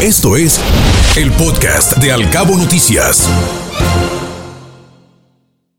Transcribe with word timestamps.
Esto 0.00 0.36
es 0.36 0.60
el 1.16 1.32
podcast 1.32 1.96
de 1.96 2.12
Alcabo 2.12 2.56
Noticias. 2.56 3.28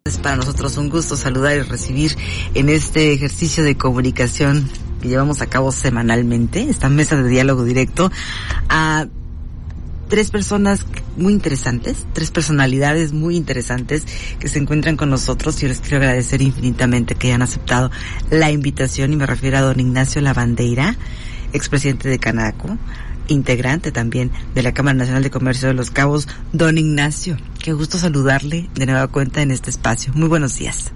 Es 0.03 0.17
para 0.17 0.35
nosotros 0.35 0.75
un 0.75 0.89
gusto 0.89 1.15
saludar 1.15 1.55
y 1.55 1.61
recibir 1.61 2.17
en 2.53 2.67
este 2.67 3.13
ejercicio 3.13 3.63
de 3.63 3.77
comunicación 3.77 4.69
que 5.01 5.07
llevamos 5.07 5.41
a 5.41 5.45
cabo 5.45 5.71
semanalmente, 5.71 6.69
esta 6.69 6.89
mesa 6.89 7.15
de 7.15 7.29
diálogo 7.29 7.63
directo, 7.63 8.11
a 8.67 9.07
tres 10.09 10.31
personas 10.31 10.85
muy 11.15 11.31
interesantes, 11.31 12.05
tres 12.11 12.29
personalidades 12.31 13.13
muy 13.13 13.37
interesantes 13.37 14.03
que 14.37 14.49
se 14.49 14.59
encuentran 14.59 14.97
con 14.97 15.09
nosotros. 15.09 15.61
Yo 15.61 15.69
les 15.69 15.79
quiero 15.79 15.95
agradecer 15.95 16.41
infinitamente 16.41 17.15
que 17.15 17.27
hayan 17.27 17.41
aceptado 17.41 17.89
la 18.29 18.51
invitación 18.51 19.13
y 19.13 19.15
me 19.15 19.25
refiero 19.25 19.59
a 19.59 19.61
don 19.61 19.79
Ignacio 19.79 20.19
Lavandeira, 20.19 20.97
expresidente 21.53 22.09
de 22.09 22.19
Canaco, 22.19 22.77
integrante 23.29 23.91
también 23.91 24.31
de 24.55 24.63
la 24.63 24.73
Cámara 24.73 24.97
Nacional 24.97 25.23
de 25.23 25.31
Comercio 25.31 25.67
de 25.67 25.73
los 25.73 25.91
Cabos, 25.91 26.27
don 26.53 26.77
Ignacio. 26.77 27.37
Qué 27.63 27.73
gusto 27.73 27.97
saludarle 27.97 28.69
de 28.75 28.85
nueva 28.85 29.07
cuenta 29.07 29.41
en 29.41 29.51
este 29.51 29.69
espacio. 29.69 30.11
Muy 30.15 30.27
buenos 30.27 30.57
días. 30.57 30.91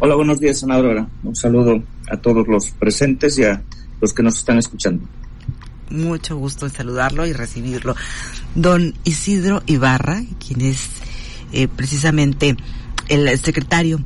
Hola, 0.00 0.16
buenos 0.16 0.40
días, 0.40 0.62
Ana 0.64 0.74
Aurora. 0.76 1.06
Un 1.22 1.36
saludo 1.36 1.82
a 2.10 2.16
todos 2.16 2.46
los 2.48 2.70
presentes 2.70 3.38
y 3.38 3.44
a 3.44 3.62
los 4.00 4.12
que 4.12 4.22
nos 4.22 4.38
están 4.38 4.58
escuchando. 4.58 5.04
Mucho 5.90 6.36
gusto 6.36 6.66
en 6.66 6.72
saludarlo 6.72 7.26
y 7.26 7.32
recibirlo. 7.32 7.94
Don 8.54 8.94
Isidro 9.04 9.62
Ibarra, 9.66 10.22
quien 10.44 10.62
es 10.62 10.88
eh, 11.52 11.68
precisamente 11.68 12.56
el 13.08 13.38
secretario 13.38 14.00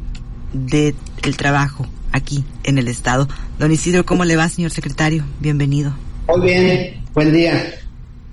del 0.52 0.94
Trabajo 1.36 1.86
aquí 2.12 2.44
en 2.64 2.78
el 2.78 2.88
Estado. 2.88 3.28
Don 3.58 3.72
Isidro, 3.72 4.04
¿cómo 4.04 4.24
le 4.24 4.36
va, 4.36 4.48
señor 4.48 4.70
secretario? 4.70 5.24
Bienvenido. 5.40 5.94
Muy 6.28 6.42
bien, 6.42 6.97
buen 7.14 7.32
día. 7.32 7.74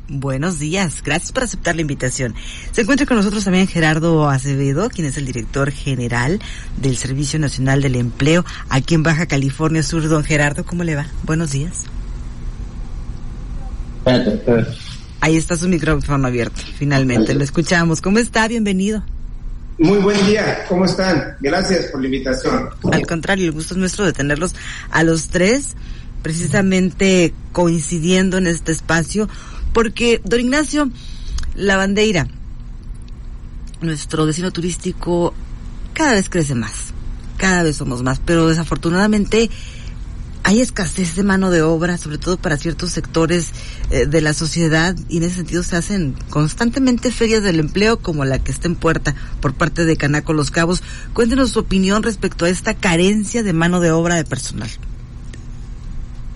Buenos 0.07 0.59
días, 0.59 1.01
gracias 1.03 1.31
por 1.31 1.43
aceptar 1.43 1.75
la 1.75 1.81
invitación. 1.81 2.35
Se 2.71 2.81
encuentra 2.81 3.07
con 3.07 3.17
nosotros 3.17 3.43
también 3.43 3.67
Gerardo 3.67 4.29
Acevedo, 4.29 4.89
quien 4.89 5.07
es 5.07 5.17
el 5.17 5.25
director 5.25 5.71
general 5.71 6.39
del 6.77 6.95
Servicio 6.95 7.39
Nacional 7.39 7.81
del 7.81 7.95
Empleo 7.95 8.45
aquí 8.69 8.93
en 8.93 9.01
Baja 9.01 9.25
California 9.25 9.81
Sur. 9.81 10.07
Don 10.07 10.23
Gerardo, 10.23 10.63
¿cómo 10.63 10.83
le 10.83 10.95
va? 10.95 11.07
Buenos 11.23 11.51
días. 11.51 11.85
Ahí 15.21 15.37
está 15.37 15.57
su 15.57 15.67
micrófono 15.67 16.27
abierto, 16.27 16.61
finalmente. 16.77 17.33
Lo 17.33 17.43
escuchamos. 17.43 17.99
¿Cómo 17.99 18.19
está? 18.19 18.47
Bienvenido. 18.47 19.03
Muy 19.79 19.97
buen 19.97 20.23
día, 20.25 20.65
¿cómo 20.69 20.85
están? 20.85 21.35
Gracias 21.41 21.85
por 21.87 21.99
la 21.99 22.07
invitación. 22.07 22.69
Al 22.91 23.05
contrario, 23.07 23.47
el 23.47 23.51
gusto 23.51 23.73
es 23.73 23.79
nuestro 23.79 24.05
de 24.05 24.13
tenerlos 24.13 24.55
a 24.89 25.03
los 25.03 25.27
tres 25.29 25.75
precisamente 26.25 27.35
coincidiendo 27.51 28.39
en 28.39 28.47
este 28.47 28.71
espacio, 28.71 29.29
porque, 29.73 30.21
don 30.23 30.39
Ignacio, 30.39 30.89
la 31.53 31.77
bandeira, 31.77 32.27
nuestro 33.81 34.25
vecino 34.25 34.49
turístico, 34.49 35.35
cada 35.93 36.13
vez 36.13 36.27
crece 36.27 36.55
más, 36.55 36.95
cada 37.37 37.61
vez 37.61 37.75
somos 37.75 38.01
más, 38.01 38.19
pero 38.25 38.47
desafortunadamente 38.47 39.51
hay 40.41 40.61
escasez 40.61 41.15
de 41.15 41.21
mano 41.21 41.51
de 41.51 41.61
obra, 41.61 41.99
sobre 41.99 42.17
todo 42.17 42.37
para 42.37 42.57
ciertos 42.57 42.89
sectores 42.89 43.51
eh, 43.91 44.07
de 44.07 44.21
la 44.21 44.33
sociedad, 44.33 44.95
y 45.07 45.17
en 45.17 45.25
ese 45.25 45.35
sentido 45.35 45.61
se 45.61 45.75
hacen 45.75 46.15
constantemente 46.31 47.11
ferias 47.11 47.43
del 47.43 47.59
empleo 47.59 47.99
como 47.99 48.25
la 48.25 48.39
que 48.39 48.51
está 48.51 48.67
en 48.67 48.73
puerta 48.73 49.13
por 49.41 49.53
parte 49.53 49.85
de 49.85 49.95
Canaco 49.95 50.33
Los 50.33 50.49
Cabos. 50.49 50.81
Cuéntenos 51.13 51.51
su 51.51 51.59
opinión 51.59 52.01
respecto 52.01 52.45
a 52.45 52.49
esta 52.49 52.73
carencia 52.73 53.43
de 53.43 53.53
mano 53.53 53.79
de 53.79 53.91
obra 53.91 54.15
de 54.15 54.25
personal. 54.25 54.71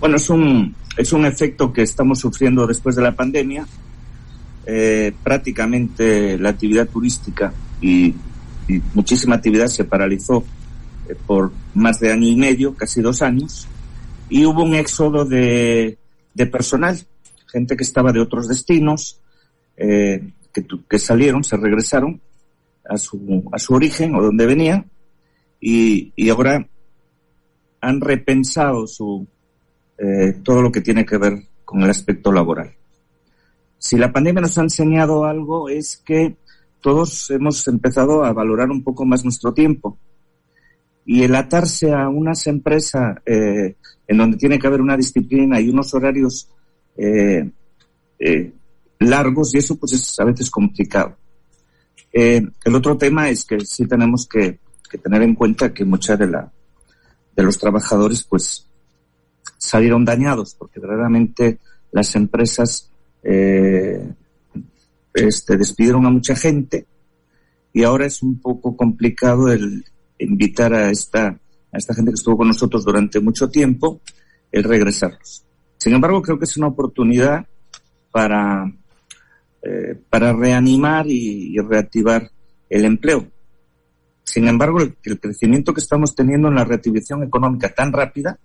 Bueno, 0.00 0.16
es 0.16 0.30
un, 0.30 0.74
es 0.96 1.12
un 1.12 1.26
efecto 1.26 1.70
que 1.70 1.82
estamos 1.82 2.20
sufriendo 2.20 2.66
después 2.66 2.96
de 2.96 3.02
la 3.02 3.14
pandemia. 3.14 3.66
Eh, 4.64 5.12
prácticamente 5.22 6.38
la 6.38 6.50
actividad 6.50 6.88
turística 6.88 7.52
y, 7.80 8.14
muchísima 8.94 9.34
actividad 9.34 9.66
se 9.66 9.84
paralizó 9.84 10.44
eh, 11.08 11.16
por 11.26 11.50
más 11.74 11.98
de 11.98 12.12
año 12.12 12.28
y 12.28 12.36
medio, 12.36 12.74
casi 12.74 13.02
dos 13.02 13.20
años, 13.20 13.66
y 14.28 14.46
hubo 14.46 14.62
un 14.62 14.74
éxodo 14.74 15.24
de, 15.24 15.98
de 16.34 16.46
personal, 16.46 16.98
gente 17.50 17.76
que 17.76 17.82
estaba 17.82 18.12
de 18.12 18.20
otros 18.20 18.46
destinos, 18.46 19.18
eh, 19.76 20.30
que, 20.54 20.64
que, 20.88 20.98
salieron, 21.00 21.42
se 21.42 21.56
regresaron 21.56 22.20
a 22.88 22.96
su, 22.96 23.42
a 23.50 23.58
su 23.58 23.74
origen 23.74 24.14
o 24.14 24.22
donde 24.22 24.46
venían, 24.46 24.88
y, 25.60 26.12
y 26.14 26.28
ahora 26.28 26.64
han 27.80 28.00
repensado 28.00 28.86
su, 28.86 29.26
eh, 30.02 30.40
todo 30.42 30.62
lo 30.62 30.72
que 30.72 30.80
tiene 30.80 31.04
que 31.04 31.18
ver 31.18 31.42
con 31.62 31.82
el 31.82 31.90
aspecto 31.90 32.32
laboral. 32.32 32.72
Si 33.76 33.98
la 33.98 34.10
pandemia 34.10 34.40
nos 34.40 34.56
ha 34.56 34.62
enseñado 34.62 35.26
algo 35.26 35.68
es 35.68 35.98
que 35.98 36.36
todos 36.80 37.30
hemos 37.30 37.68
empezado 37.68 38.24
a 38.24 38.32
valorar 38.32 38.70
un 38.70 38.82
poco 38.82 39.04
más 39.04 39.24
nuestro 39.24 39.52
tiempo 39.52 39.98
y 41.04 41.22
el 41.22 41.34
atarse 41.34 41.92
a 41.92 42.08
unas 42.08 42.46
empresas 42.46 43.18
eh, 43.26 43.76
en 44.06 44.16
donde 44.16 44.38
tiene 44.38 44.58
que 44.58 44.66
haber 44.66 44.80
una 44.80 44.96
disciplina 44.96 45.60
y 45.60 45.68
unos 45.68 45.92
horarios 45.92 46.48
eh, 46.96 47.50
largos 49.00 49.54
y 49.54 49.58
eso 49.58 49.76
pues 49.76 49.92
es 49.92 50.18
a 50.18 50.24
veces 50.24 50.50
complicado. 50.50 51.16
el 52.10 52.74
otro 52.74 52.96
tema 52.96 53.28
es 53.28 53.44
que 53.44 53.60
sí 53.60 53.86
tenemos 53.86 54.26
que, 54.26 54.60
tener 55.02 55.22
en 55.22 55.34
cuenta 55.34 55.74
que 55.74 55.84
mucha 55.84 56.16
de 56.16 56.26
de 56.26 57.42
los 57.42 57.58
trabajadores 57.58 58.24
pues 58.24 58.69
salieron 59.60 60.04
dañados, 60.04 60.54
porque 60.54 60.80
verdaderamente 60.80 61.58
las 61.92 62.16
empresas 62.16 62.90
eh, 63.22 64.14
este, 65.12 65.58
despidieron 65.58 66.06
a 66.06 66.10
mucha 66.10 66.34
gente 66.34 66.86
y 67.72 67.82
ahora 67.82 68.06
es 68.06 68.22
un 68.22 68.40
poco 68.40 68.74
complicado 68.74 69.52
el 69.52 69.84
invitar 70.18 70.72
a 70.72 70.90
esta, 70.90 71.28
a 71.28 71.78
esta 71.78 71.94
gente 71.94 72.10
que 72.10 72.16
estuvo 72.16 72.38
con 72.38 72.48
nosotros 72.48 72.84
durante 72.84 73.20
mucho 73.20 73.50
tiempo, 73.50 74.00
el 74.50 74.64
regresarlos. 74.64 75.44
Sin 75.76 75.92
embargo, 75.92 76.22
creo 76.22 76.38
que 76.38 76.46
es 76.46 76.56
una 76.56 76.68
oportunidad 76.68 77.46
para, 78.10 78.64
eh, 79.62 79.94
para 80.08 80.32
reanimar 80.32 81.06
y, 81.06 81.56
reactivar 81.58 82.30
el 82.68 82.84
empleo. 82.86 83.26
Sin 84.24 84.48
embargo, 84.48 84.80
el, 84.80 84.96
el, 85.04 85.20
crecimiento 85.20 85.74
que 85.74 85.80
estamos 85.80 86.14
teniendo 86.14 86.48
en 86.48 86.54
la 86.54 86.64
reactivación 86.64 87.22
económica 87.22 87.72
tan 87.74 87.92
rápida 87.92 88.38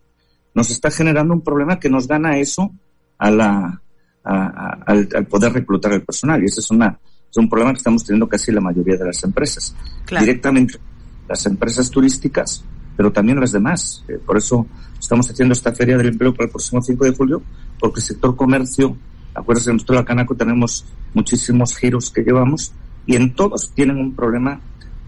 nos 0.55 0.71
está 0.71 0.89
generando 0.89 1.33
un 1.33 1.41
problema 1.41 1.79
que 1.79 1.89
nos 1.89 2.07
gana 2.07 2.37
eso 2.39 2.71
a 3.17 3.29
la, 3.29 3.81
al, 4.23 5.07
poder 5.29 5.53
reclutar 5.53 5.93
el 5.93 6.03
personal. 6.03 6.41
Y 6.41 6.45
ese 6.45 6.61
es, 6.61 6.71
una, 6.71 6.97
es 7.29 7.37
un 7.37 7.47
problema 7.47 7.71
que 7.73 7.77
estamos 7.77 8.03
teniendo 8.03 8.27
casi 8.27 8.51
la 8.51 8.61
mayoría 8.61 8.97
de 8.97 9.05
las 9.05 9.23
empresas. 9.23 9.75
Directamente 10.19 10.79
las 11.27 11.45
empresas 11.45 11.89
turísticas, 11.89 12.63
pero 12.95 13.11
también 13.11 13.39
las 13.39 13.51
demás. 13.51 14.03
Eh, 14.07 14.19
por 14.25 14.37
eso 14.37 14.65
estamos 14.99 15.29
haciendo 15.29 15.53
esta 15.53 15.73
feria 15.73 15.97
del 15.97 16.07
empleo 16.07 16.33
para 16.33 16.45
el 16.45 16.51
próximo 16.51 16.81
5 16.81 17.05
de 17.05 17.11
julio, 17.11 17.41
porque 17.79 17.99
el 17.99 18.05
sector 18.05 18.35
comercio, 18.35 18.95
acuérdense, 19.33 19.71
en 19.71 19.77
nuestro 19.77 20.03
Canaco 20.05 20.35
tenemos 20.35 20.85
muchísimos 21.13 21.75
giros 21.75 22.11
que 22.11 22.21
llevamos 22.21 22.73
y 23.05 23.15
en 23.15 23.33
todos 23.33 23.71
tienen 23.73 23.97
un 23.97 24.15
problema 24.15 24.59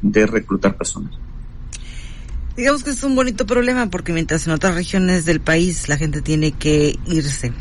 de 0.02 0.26
reclutar 0.26 0.76
personal. 0.76 1.12
Digamos 2.58 2.84
que 2.84 2.90
es 2.90 3.04
un 3.04 3.14
bonito 3.14 3.46
problema 3.46 3.88
porque 3.92 4.14
mientras 4.14 4.48
en 4.48 4.54
otras 4.54 4.74
regiones 4.74 5.26
del 5.26 5.40
país 5.40 5.88
la 5.90 5.96
gente 5.96 6.24
tiene 6.24 6.54
que 6.54 6.98
irse 7.06 7.54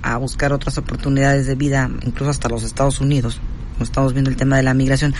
a 0.00 0.16
buscar 0.16 0.54
otras 0.54 0.78
oportunidades 0.78 1.46
de 1.46 1.54
vida, 1.54 1.90
incluso 2.02 2.30
hasta 2.30 2.48
los 2.48 2.62
Estados 2.62 2.98
Unidos, 2.98 3.38
como 3.74 3.84
estamos 3.84 4.14
viendo 4.14 4.30
el 4.30 4.36
tema 4.36 4.56
de 4.56 4.62
la 4.62 4.72
migración. 4.72 5.14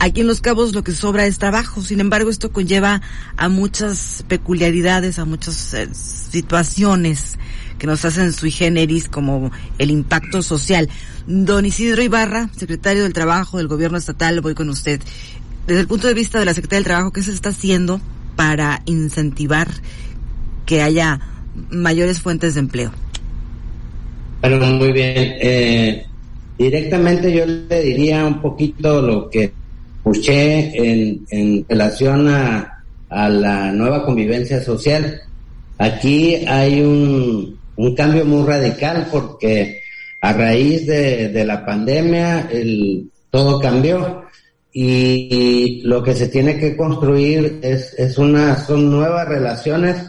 Aquí 0.00 0.22
en 0.22 0.26
Los 0.26 0.40
Cabos 0.40 0.74
lo 0.74 0.82
que 0.82 0.90
sobra 0.90 1.26
es 1.26 1.38
trabajo, 1.38 1.80
sin 1.80 2.00
embargo 2.00 2.28
esto 2.28 2.50
conlleva 2.50 3.02
a 3.36 3.48
muchas 3.48 4.24
peculiaridades, 4.26 5.20
a 5.20 5.24
muchas 5.24 5.72
eh, 5.72 5.88
situaciones 5.92 7.38
que 7.78 7.86
nos 7.86 8.04
hacen 8.04 8.32
sui 8.32 8.50
generis 8.50 9.08
como 9.08 9.52
el 9.78 9.92
impacto 9.92 10.42
social. 10.42 10.88
Don 11.28 11.66
Isidro 11.66 12.02
Ibarra, 12.02 12.50
secretario 12.56 13.04
del 13.04 13.12
Trabajo 13.12 13.58
del 13.58 13.68
Gobierno 13.68 13.96
Estatal, 13.96 14.40
voy 14.40 14.56
con 14.56 14.70
usted. 14.70 15.00
Desde 15.68 15.82
el 15.82 15.86
punto 15.86 16.08
de 16.08 16.14
vista 16.14 16.40
de 16.40 16.46
la 16.46 16.54
Secretaría 16.54 16.80
del 16.80 16.84
Trabajo, 16.84 17.12
¿qué 17.12 17.22
se 17.22 17.30
está 17.30 17.50
haciendo 17.50 18.00
para 18.36 18.82
incentivar 18.86 19.68
que 20.66 20.82
haya 20.82 21.20
mayores 21.70 22.20
fuentes 22.20 22.54
de 22.54 22.60
empleo? 22.60 22.90
Bueno, 24.40 24.66
muy 24.66 24.92
bien. 24.92 25.36
Eh, 25.40 26.06
directamente 26.58 27.32
yo 27.32 27.46
le 27.46 27.82
diría 27.82 28.24
un 28.24 28.40
poquito 28.40 29.00
lo 29.00 29.30
que 29.30 29.52
escuché 29.96 30.76
en, 30.76 31.24
en 31.30 31.64
relación 31.68 32.28
a, 32.28 32.70
la 33.10 33.70
nueva 33.70 34.04
convivencia 34.04 34.60
social. 34.60 35.20
Aquí 35.78 36.34
hay 36.48 36.80
un, 36.80 37.56
un 37.76 37.94
cambio 37.94 38.24
muy 38.24 38.44
radical 38.44 39.06
porque 39.12 39.82
a 40.20 40.32
raíz 40.32 40.84
de, 40.86 41.28
de 41.28 41.44
la 41.44 41.64
pandemia 41.64 42.48
el, 42.50 43.08
todo 43.30 43.60
cambió 43.60 44.23
y 44.76 45.82
lo 45.84 46.02
que 46.02 46.14
se 46.14 46.26
tiene 46.26 46.58
que 46.58 46.76
construir 46.76 47.60
es, 47.62 47.94
es 47.96 48.18
una, 48.18 48.56
son 48.56 48.90
nuevas 48.90 49.28
relaciones 49.28 50.04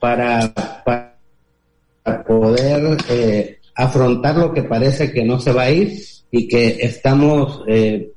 para, 0.00 0.52
para 0.84 2.24
poder 2.26 2.98
eh, 3.08 3.60
afrontar 3.76 4.36
lo 4.36 4.52
que 4.52 4.64
parece 4.64 5.12
que 5.12 5.24
no 5.24 5.38
se 5.38 5.52
va 5.52 5.62
a 5.62 5.70
ir 5.70 6.02
y 6.32 6.48
que 6.48 6.78
estamos 6.80 7.62
eh, 7.68 8.10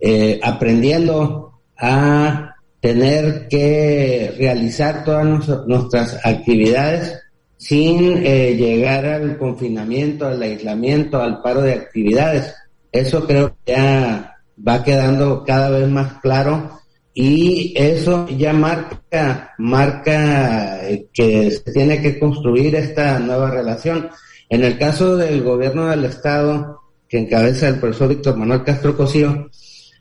eh, 0.00 0.40
aprendiendo 0.42 1.60
a 1.76 2.54
tener 2.80 3.46
que 3.48 4.34
realizar 4.38 5.04
todas 5.04 5.46
nuestras 5.66 6.24
actividades 6.24 7.20
sin 7.58 8.26
eh, 8.26 8.54
llegar 8.56 9.04
al 9.04 9.36
confinamiento, 9.36 10.26
al 10.26 10.40
aislamiento, 10.40 11.20
al 11.20 11.42
paro 11.42 11.60
de 11.60 11.74
actividades. 11.74 12.54
Eso 12.90 13.26
creo 13.26 13.56
que 13.64 13.72
ya 13.72 14.33
va 14.56 14.82
quedando 14.82 15.44
cada 15.44 15.70
vez 15.70 15.88
más 15.88 16.14
claro 16.20 16.70
y 17.14 17.72
eso 17.76 18.26
ya 18.28 18.52
marca, 18.52 19.54
marca 19.58 20.80
que 21.12 21.50
se 21.50 21.72
tiene 21.72 22.02
que 22.02 22.18
construir 22.18 22.74
esta 22.74 23.20
nueva 23.20 23.50
relación. 23.50 24.10
En 24.48 24.64
el 24.64 24.76
caso 24.78 25.16
del 25.16 25.42
gobierno 25.42 25.86
del 25.86 26.04
Estado, 26.04 26.80
que 27.08 27.18
encabeza 27.18 27.68
el 27.68 27.78
profesor 27.78 28.08
Víctor 28.08 28.36
Manuel 28.36 28.64
Castro 28.64 28.96
Cosío, 28.96 29.48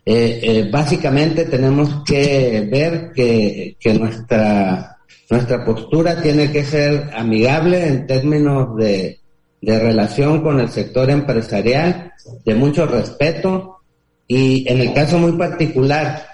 eh, 0.05 0.39
eh, 0.43 0.69
básicamente 0.71 1.45
tenemos 1.45 2.03
que 2.03 2.67
ver 2.69 3.11
que, 3.13 3.77
que, 3.79 3.93
nuestra, 3.93 4.97
nuestra 5.29 5.63
postura 5.63 6.19
tiene 6.21 6.51
que 6.51 6.65
ser 6.65 7.11
amigable 7.15 7.87
en 7.87 8.07
términos 8.07 8.75
de, 8.75 9.19
de 9.61 9.79
relación 9.79 10.41
con 10.41 10.59
el 10.59 10.69
sector 10.69 11.09
empresarial, 11.09 12.11
de 12.43 12.55
mucho 12.55 12.85
respeto 12.85 13.82
y 14.27 14.65
en 14.67 14.79
el 14.79 14.93
caso 14.93 15.17
muy 15.17 15.33
particular 15.33 16.25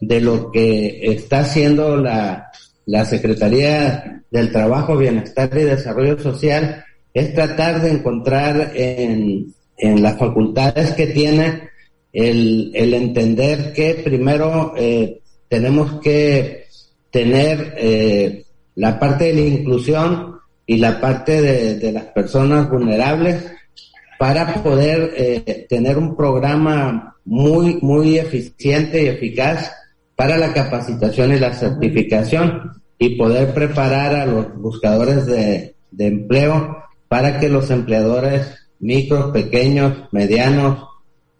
de 0.00 0.20
lo 0.20 0.50
que 0.50 1.12
está 1.12 1.40
haciendo 1.40 1.96
la, 1.96 2.50
la 2.86 3.04
Secretaría 3.04 4.22
del 4.30 4.52
Trabajo, 4.52 4.96
Bienestar 4.96 5.50
y 5.54 5.64
Desarrollo 5.64 6.18
Social, 6.18 6.84
es 7.12 7.34
tratar 7.34 7.80
de 7.80 7.90
encontrar 7.90 8.72
en, 8.74 9.54
en 9.76 10.02
las 10.02 10.18
facultades 10.18 10.92
que 10.92 11.06
tiene 11.08 11.68
el, 12.12 12.70
el 12.74 12.94
entender 12.94 13.72
que 13.72 13.94
primero 13.94 14.74
eh, 14.76 15.20
tenemos 15.48 16.00
que 16.00 16.66
tener 17.10 17.74
eh, 17.78 18.44
la 18.74 18.98
parte 18.98 19.32
de 19.32 19.34
la 19.34 19.48
inclusión 19.48 20.38
y 20.66 20.76
la 20.76 21.00
parte 21.00 21.40
de, 21.40 21.76
de 21.76 21.92
las 21.92 22.04
personas 22.04 22.70
vulnerables 22.70 23.57
para 24.18 24.62
poder 24.62 25.14
eh, 25.16 25.66
tener 25.68 25.96
un 25.96 26.16
programa 26.16 27.16
muy, 27.24 27.78
muy 27.82 28.18
eficiente 28.18 29.02
y 29.02 29.06
eficaz 29.06 29.72
para 30.16 30.36
la 30.36 30.52
capacitación 30.52 31.32
y 31.32 31.38
la 31.38 31.54
certificación 31.54 32.72
y 32.98 33.16
poder 33.16 33.54
preparar 33.54 34.14
a 34.14 34.26
los 34.26 34.54
buscadores 34.56 35.26
de, 35.26 35.76
de 35.90 36.06
empleo 36.06 36.78
para 37.08 37.38
que 37.38 37.48
los 37.48 37.70
empleadores 37.70 38.58
micros, 38.80 39.30
pequeños, 39.32 40.08
medianos, 40.12 40.88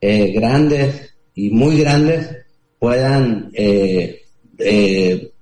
eh, 0.01 0.33
grandes 0.33 1.15
y 1.35 1.51
muy 1.51 1.81
grandes 1.81 2.37
puedan 2.79 3.51
eh, 3.55 4.23
eh, 4.59 5.33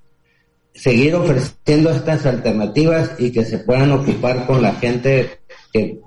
seguir 0.74 1.14
ofreciendo 1.14 1.90
estas 1.90 2.26
alternativas 2.26 3.12
y 3.18 3.30
que 3.30 3.44
se 3.44 3.58
puedan 3.58 3.92
ocupar 3.92 4.46
con 4.46 4.62
la 4.62 4.74
gente 4.74 5.40
que 5.72 6.00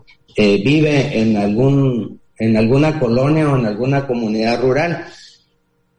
vive 0.63 1.19
en 1.19 1.35
algún 1.37 2.19
en 2.39 2.55
alguna 2.55 2.97
colonia 2.97 3.51
o 3.51 3.57
en 3.57 3.65
alguna 3.65 4.07
comunidad 4.07 4.61
rural. 4.61 5.05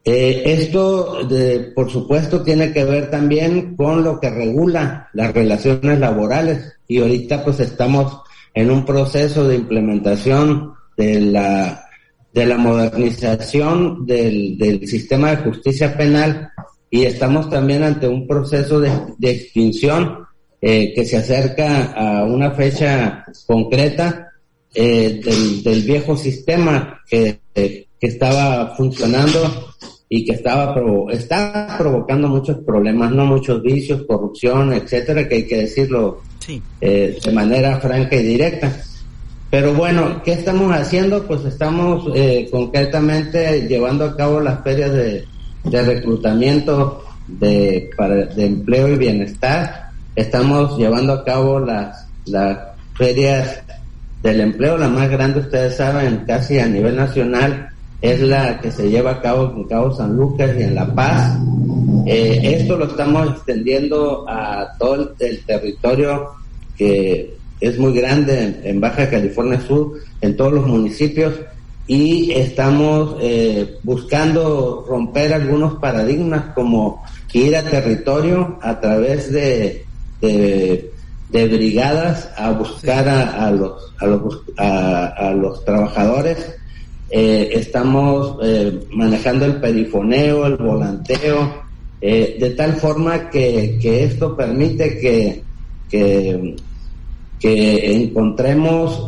esto, 0.02 1.24
de, 1.28 1.72
por 1.74 1.90
supuesto, 1.90 2.42
tiene 2.42 2.72
que 2.72 2.84
ver 2.84 3.10
también 3.10 3.76
con 3.76 4.02
lo 4.02 4.18
que 4.18 4.30
regula 4.30 5.08
las 5.12 5.32
relaciones 5.34 5.98
laborales. 5.98 6.72
Y 6.88 7.00
ahorita 7.00 7.44
pues 7.44 7.60
estamos 7.60 8.22
en 8.54 8.70
un 8.70 8.84
proceso 8.84 9.46
de 9.46 9.56
implementación 9.56 10.72
de 10.96 11.20
la, 11.20 11.84
de 12.32 12.46
la 12.46 12.56
modernización 12.56 14.06
del, 14.06 14.56
del 14.56 14.88
sistema 14.88 15.30
de 15.30 15.44
justicia 15.44 15.94
penal. 15.96 16.50
Y 16.88 17.04
estamos 17.04 17.50
también 17.50 17.84
ante 17.84 18.08
un 18.08 18.26
proceso 18.26 18.80
de, 18.80 18.90
de 19.18 19.30
extinción 19.30 20.26
eh, 20.62 20.92
que 20.94 21.04
se 21.04 21.18
acerca 21.18 21.92
a 21.92 22.24
una 22.24 22.50
fecha 22.52 23.24
concreta 23.46 24.29
eh, 24.74 25.20
del, 25.24 25.62
del, 25.62 25.82
viejo 25.82 26.16
sistema 26.16 27.00
que, 27.08 27.40
que, 27.54 27.88
estaba 28.00 28.74
funcionando 28.76 29.72
y 30.08 30.24
que 30.24 30.32
estaba 30.32 30.72
provo 30.72 31.10
está 31.10 31.76
provocando 31.76 32.28
muchos 32.28 32.58
problemas, 32.58 33.10
no 33.12 33.26
muchos 33.26 33.62
vicios, 33.62 34.04
corrupción, 34.06 34.72
etcétera, 34.72 35.28
que 35.28 35.34
hay 35.36 35.46
que 35.46 35.58
decirlo 35.58 36.22
eh, 36.80 37.18
de 37.22 37.32
manera 37.32 37.78
franca 37.80 38.16
y 38.16 38.22
directa. 38.22 38.82
Pero 39.50 39.74
bueno, 39.74 40.22
¿qué 40.24 40.32
estamos 40.32 40.72
haciendo? 40.72 41.26
Pues 41.26 41.44
estamos 41.44 42.10
eh, 42.14 42.48
concretamente 42.50 43.66
llevando 43.68 44.04
a 44.04 44.16
cabo 44.16 44.40
las 44.40 44.62
ferias 44.62 44.92
de, 44.92 45.24
de 45.64 45.82
reclutamiento 45.82 47.04
de, 47.26 47.90
para, 47.96 48.26
de 48.26 48.46
empleo 48.46 48.88
y 48.88 48.96
bienestar. 48.96 49.90
Estamos 50.14 50.78
llevando 50.78 51.12
a 51.12 51.24
cabo 51.24 51.58
las, 51.58 52.06
las 52.26 52.58
ferias 52.94 53.62
del 54.22 54.40
empleo, 54.40 54.76
la 54.76 54.88
más 54.88 55.08
grande, 55.10 55.40
ustedes 55.40 55.76
saben, 55.76 56.24
casi 56.26 56.58
a 56.58 56.66
nivel 56.66 56.96
nacional, 56.96 57.70
es 58.02 58.20
la 58.20 58.60
que 58.60 58.70
se 58.70 58.88
lleva 58.88 59.12
a 59.12 59.20
cabo 59.20 59.52
en 59.56 59.64
Cabo 59.64 59.94
San 59.94 60.16
Lucas 60.16 60.50
y 60.58 60.62
en 60.62 60.74
La 60.74 60.94
Paz. 60.94 61.38
Eh, 62.06 62.40
esto 62.42 62.76
lo 62.76 62.86
estamos 62.86 63.30
extendiendo 63.30 64.24
a 64.28 64.68
todo 64.78 65.14
el, 65.18 65.40
territorio 65.44 66.30
que 66.76 67.36
es 67.60 67.78
muy 67.78 67.92
grande 67.92 68.60
en, 68.64 68.80
Baja 68.80 69.08
California 69.10 69.60
Sur, 69.60 69.98
en 70.20 70.36
todos 70.36 70.52
los 70.52 70.66
municipios, 70.66 71.34
y 71.86 72.30
estamos 72.32 73.16
eh, 73.20 73.76
buscando 73.82 74.84
romper 74.88 75.34
algunos 75.34 75.74
paradigmas 75.74 76.54
como 76.54 77.02
ir 77.32 77.56
a 77.56 77.62
territorio 77.62 78.58
a 78.62 78.80
través 78.80 79.30
de, 79.32 79.84
de, 80.20 80.89
brigadas 81.32 82.28
a 82.36 82.50
buscar 82.50 83.08
a, 83.08 83.50
los, 83.50 83.92
a, 83.98 84.06
los, 84.06 84.42
a 84.58 85.32
los 85.34 85.64
trabajadores. 85.64 86.56
Eh, 87.12 87.50
estamos 87.54 88.36
eh, 88.42 88.86
manejando 88.92 89.44
el 89.44 89.56
perifoneo, 89.56 90.46
el 90.46 90.56
volanteo, 90.56 91.64
eh, 92.00 92.36
de 92.38 92.50
tal 92.50 92.74
forma 92.74 93.28
que, 93.30 93.78
que 93.82 94.04
esto 94.04 94.36
permite 94.36 94.98
que, 94.98 95.42
que, 95.88 96.56
que 97.40 97.96
encontremos 97.96 99.06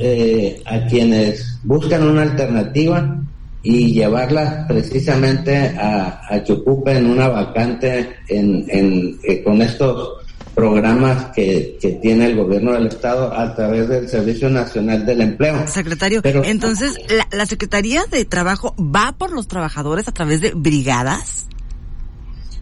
a 0.64 0.86
quienes 0.86 1.60
buscan 1.62 2.02
una 2.02 2.22
alternativa 2.22 3.18
y 3.62 3.92
llevarlas 3.92 4.66
precisamente 4.66 5.56
a, 5.56 6.22
a 6.28 6.42
que 6.42 6.54
ocupen 6.54 7.06
una 7.06 7.28
vacante 7.28 8.16
en, 8.26 8.64
en, 8.68 9.18
con 9.44 9.62
estos 9.62 10.21
programas 10.54 11.26
que, 11.34 11.78
que, 11.80 11.92
tiene 11.92 12.26
el 12.26 12.36
gobierno 12.36 12.72
del 12.72 12.86
estado 12.86 13.32
a 13.32 13.54
través 13.54 13.88
del 13.88 14.08
Servicio 14.08 14.50
Nacional 14.50 15.06
del 15.06 15.22
Empleo. 15.22 15.66
Secretario, 15.66 16.20
entonces 16.24 16.98
la, 17.08 17.26
la, 17.36 17.46
Secretaría 17.46 18.04
de 18.10 18.24
Trabajo 18.24 18.74
va 18.78 19.14
por 19.16 19.32
los 19.32 19.48
trabajadores 19.48 20.08
a 20.08 20.12
través 20.12 20.40
de 20.40 20.52
brigadas. 20.54 21.46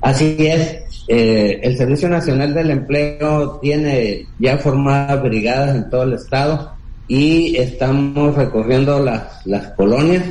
Así 0.01 0.37
es. 0.39 0.79
Eh, 1.09 1.61
el 1.63 1.77
Servicio 1.77 2.09
Nacional 2.09 2.55
del 2.55 2.71
Empleo 2.71 3.59
tiene 3.61 4.27
ya 4.39 4.59
formadas 4.59 5.21
brigadas 5.23 5.75
en 5.75 5.91
todo 5.91 6.05
el 6.05 6.13
estado 6.13 6.73
y 7.09 7.57
estamos 7.57 8.37
recorriendo 8.37 9.01
las, 9.01 9.45
las 9.45 9.73
colonias 9.73 10.23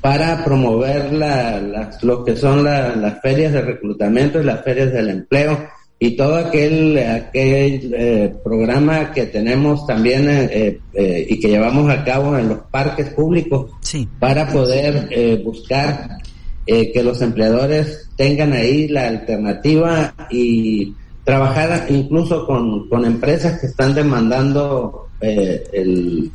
para 0.00 0.44
promover 0.44 1.12
la, 1.12 1.60
las, 1.60 2.02
lo 2.04 2.24
que 2.24 2.36
son 2.36 2.62
las 2.62 3.20
ferias 3.20 3.52
de 3.52 3.62
reclutamiento 3.62 4.40
y 4.40 4.44
las 4.44 4.62
ferias 4.62 4.92
del 4.92 5.08
empleo 5.08 5.58
y 6.00 6.16
todo 6.16 6.36
aquel, 6.36 6.96
aquel 6.98 7.92
eh, 7.92 8.34
programa 8.44 9.10
que 9.12 9.26
tenemos 9.26 9.84
también 9.84 10.28
eh, 10.28 10.78
eh, 10.94 11.26
y 11.28 11.40
que 11.40 11.48
llevamos 11.48 11.90
a 11.90 12.04
cabo 12.04 12.38
en 12.38 12.50
los 12.50 12.58
parques 12.70 13.08
públicos 13.10 13.72
para 14.20 14.48
poder 14.48 15.42
buscar 15.42 16.18
que 16.66 17.02
los 17.02 17.22
empleadores 17.22 18.10
tengan 18.14 18.52
ahí 18.52 18.88
la 18.88 19.08
alternativa 19.08 20.14
y 20.30 20.94
trabajar 21.24 21.86
incluso 21.88 22.46
con, 22.46 22.88
con 22.90 23.06
empresas 23.06 23.58
que 23.58 23.68
están 23.68 23.94
demandando 23.94 25.08
el, 25.20 26.30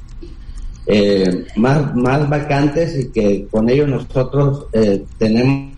más, 1.55 1.96
más 1.96 2.27
vacantes 2.27 3.00
y 3.00 3.12
que 3.12 3.48
con 3.51 3.70
ello 3.70 3.86
nosotros 3.86 4.65
tenemos 5.20 5.72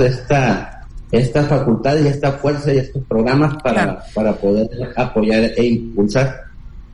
esta 0.00 0.71
esta 1.12 1.44
facultad 1.44 1.98
y 1.98 2.08
esta 2.08 2.32
fuerza 2.32 2.72
y 2.72 2.78
estos 2.78 3.04
programas 3.04 3.62
para, 3.62 4.02
para 4.14 4.34
poder 4.34 4.68
apoyar 4.96 5.52
e 5.56 5.64
impulsar. 5.64 6.44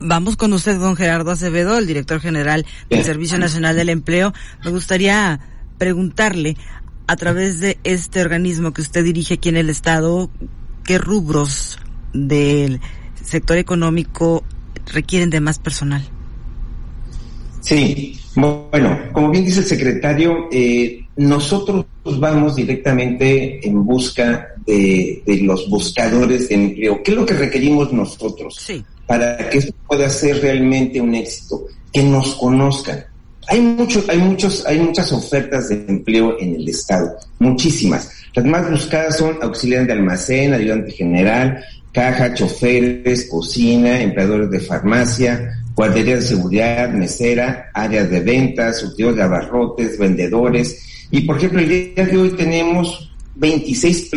Vamos 0.01 0.37
con 0.37 0.53
usted, 0.53 0.77
don 0.77 0.95
Gerardo 0.95 1.31
Acevedo, 1.31 1.77
el 1.77 1.87
director 1.87 2.19
general 2.19 2.65
del 2.89 3.03
Servicio 3.03 3.37
Nacional 3.37 3.75
del 3.75 3.89
Empleo. 3.89 4.33
Me 4.63 4.71
gustaría 4.71 5.39
preguntarle, 5.77 6.55
a 7.07 7.15
través 7.15 7.59
de 7.59 7.79
este 7.83 8.21
organismo 8.21 8.71
que 8.71 8.81
usted 8.81 9.03
dirige 9.03 9.33
aquí 9.35 9.49
en 9.49 9.57
el 9.57 9.69
Estado, 9.69 10.29
¿qué 10.83 10.99
rubros 10.99 11.79
del 12.13 12.79
sector 13.23 13.57
económico 13.57 14.43
requieren 14.93 15.29
de 15.29 15.39
más 15.39 15.59
personal? 15.59 16.07
Sí, 17.61 18.19
bueno, 18.35 18.97
como 19.11 19.31
bien 19.31 19.43
dice 19.43 19.61
el 19.61 19.65
secretario, 19.65 20.47
eh, 20.51 21.07
nosotros 21.19 21.85
vamos 22.17 22.55
directamente 22.55 23.67
en 23.67 23.83
busca 23.83 24.55
de, 24.65 25.21
los 25.43 25.69
buscadores 25.69 26.47
de 26.47 26.55
empleo. 26.55 27.03
¿Qué 27.03 27.11
es 27.11 27.17
lo 27.17 27.25
que 27.25 27.33
requerimos 27.33 27.91
nosotros 27.91 28.57
para 29.05 29.49
que 29.49 29.57
esto 29.57 29.73
pueda 29.85 30.09
ser 30.09 30.41
realmente 30.41 31.01
un 31.01 31.13
éxito? 31.13 31.65
Que 31.91 32.03
nos 32.03 32.35
conozcan. 32.35 33.03
Hay 33.49 33.59
muchos, 33.59 34.07
hay 34.07 34.17
muchos, 34.17 34.65
hay 34.65 34.79
muchas 34.79 35.11
ofertas 35.11 35.67
de 35.67 35.83
empleo 35.89 36.39
en 36.39 36.55
el 36.55 36.69
estado, 36.69 37.17
muchísimas. 37.39 38.09
Las 38.33 38.45
más 38.45 38.71
buscadas 38.71 39.17
son 39.17 39.39
auxiliar 39.41 39.85
de 39.87 39.93
almacén, 39.93 40.53
ayudante 40.53 40.91
general, 40.91 41.61
caja, 41.91 42.33
choferes, 42.33 43.27
cocina, 43.29 44.01
empleadores 44.01 44.51
de 44.51 44.61
farmacia, 44.61 45.51
guardería 45.75 46.15
de 46.15 46.21
seguridad, 46.21 46.89
mesera, 46.91 47.71
áreas 47.73 48.09
de 48.09 48.21
ventas, 48.21 48.79
surtidores 48.79 49.17
de 49.17 49.23
abarrotes, 49.23 49.97
vendedores. 49.97 50.85
Y 51.11 51.21
por 51.21 51.37
ejemplo, 51.37 51.59
el 51.59 51.69
día 51.69 52.05
de 52.05 52.17
hoy 52.17 52.29
tenemos 52.31 53.11
26 53.35 54.11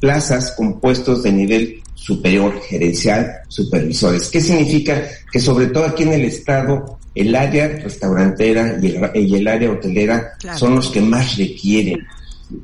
plazas 0.00 0.52
con 0.52 0.80
puestos 0.80 1.22
de 1.22 1.32
nivel 1.32 1.82
superior, 1.94 2.60
gerencial, 2.68 3.30
supervisores. 3.48 4.28
¿Qué 4.28 4.40
significa? 4.40 5.02
Que 5.30 5.40
sobre 5.40 5.66
todo 5.66 5.84
aquí 5.84 6.02
en 6.02 6.14
el 6.14 6.24
estado, 6.24 6.98
el 7.14 7.34
área 7.34 7.68
restaurantera 7.68 8.78
y 9.14 9.34
el, 9.34 9.48
área 9.48 9.70
hotelera 9.70 10.32
son 10.56 10.76
los 10.76 10.90
que 10.90 11.00
más 11.00 11.36
requieren 11.36 11.98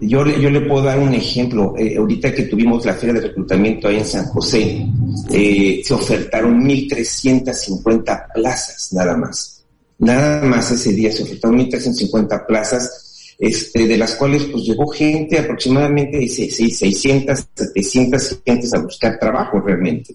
yo, 0.00 0.26
yo 0.26 0.50
le 0.50 0.60
puedo 0.62 0.84
dar 0.84 0.98
un 0.98 1.14
ejemplo. 1.14 1.74
Eh, 1.78 1.96
ahorita 1.96 2.34
que 2.34 2.44
tuvimos 2.44 2.84
la 2.84 2.94
feria 2.94 3.14
de 3.14 3.28
reclutamiento 3.28 3.88
ahí 3.88 3.98
en 3.98 4.06
San 4.06 4.26
José, 4.26 4.86
eh, 5.30 5.80
se 5.84 5.94
ofertaron 5.94 6.60
1.350 6.64 8.32
plazas 8.34 8.92
nada 8.92 9.16
más. 9.16 9.64
Nada 9.98 10.42
más 10.42 10.70
ese 10.72 10.92
día 10.92 11.10
se 11.12 11.22
ofertaron 11.22 11.58
1.350 11.58 12.46
plazas, 12.46 13.05
este, 13.38 13.86
de 13.86 13.98
las 13.98 14.14
cuales 14.14 14.44
pues 14.44 14.64
llegó 14.64 14.86
gente 14.88 15.38
aproximadamente 15.38 16.18
de 16.18 16.28
600, 16.28 17.48
700 17.54 18.42
gentes 18.44 18.74
a 18.74 18.80
buscar 18.80 19.18
trabajo 19.18 19.60
realmente. 19.60 20.14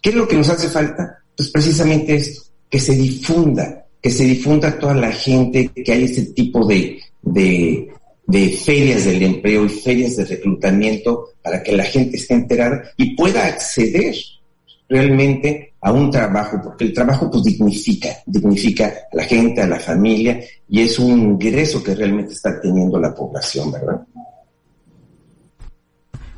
¿Qué 0.00 0.10
es 0.10 0.16
lo 0.16 0.26
que 0.26 0.36
nos 0.36 0.48
hace 0.48 0.68
falta? 0.68 1.18
Pues 1.36 1.50
precisamente 1.50 2.16
esto, 2.16 2.42
que 2.68 2.80
se 2.80 2.94
difunda, 2.94 3.86
que 4.00 4.10
se 4.10 4.24
difunda 4.24 4.78
toda 4.78 4.94
la 4.94 5.12
gente, 5.12 5.68
que 5.68 5.92
hay 5.92 6.04
este 6.04 6.22
tipo 6.32 6.66
de, 6.66 6.98
de, 7.20 7.88
de 8.26 8.48
ferias 8.50 9.04
del 9.04 9.22
empleo 9.22 9.66
y 9.66 9.68
ferias 9.68 10.16
de 10.16 10.24
reclutamiento 10.24 11.28
para 11.42 11.62
que 11.62 11.72
la 11.72 11.84
gente 11.84 12.16
esté 12.16 12.34
enterada 12.34 12.82
y 12.96 13.14
pueda 13.14 13.46
acceder 13.46 14.14
realmente 14.92 15.74
a 15.80 15.90
un 15.90 16.10
trabajo, 16.10 16.60
porque 16.62 16.84
el 16.84 16.92
trabajo 16.92 17.30
pues 17.30 17.42
dignifica, 17.44 18.08
dignifica 18.26 18.86
a 18.86 19.16
la 19.16 19.24
gente, 19.24 19.62
a 19.62 19.66
la 19.66 19.80
familia 19.80 20.38
y 20.68 20.82
es 20.82 20.98
un 20.98 21.18
ingreso 21.18 21.82
que 21.82 21.94
realmente 21.94 22.34
está 22.34 22.60
teniendo 22.60 23.00
la 23.00 23.14
población, 23.14 23.72
¿verdad? 23.72 24.02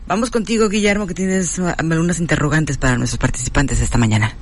Vamos 0.07 0.31
contigo, 0.31 0.69
Guillermo, 0.69 1.07
que 1.07 1.15
tienes 1.15 1.59
algunas 1.59 2.21
interrogantes 2.21 2.79
para 2.79 2.97
nuestros 2.97 3.19
participantes 3.19 3.81
esta 3.81 3.99
mañana. 3.99 4.37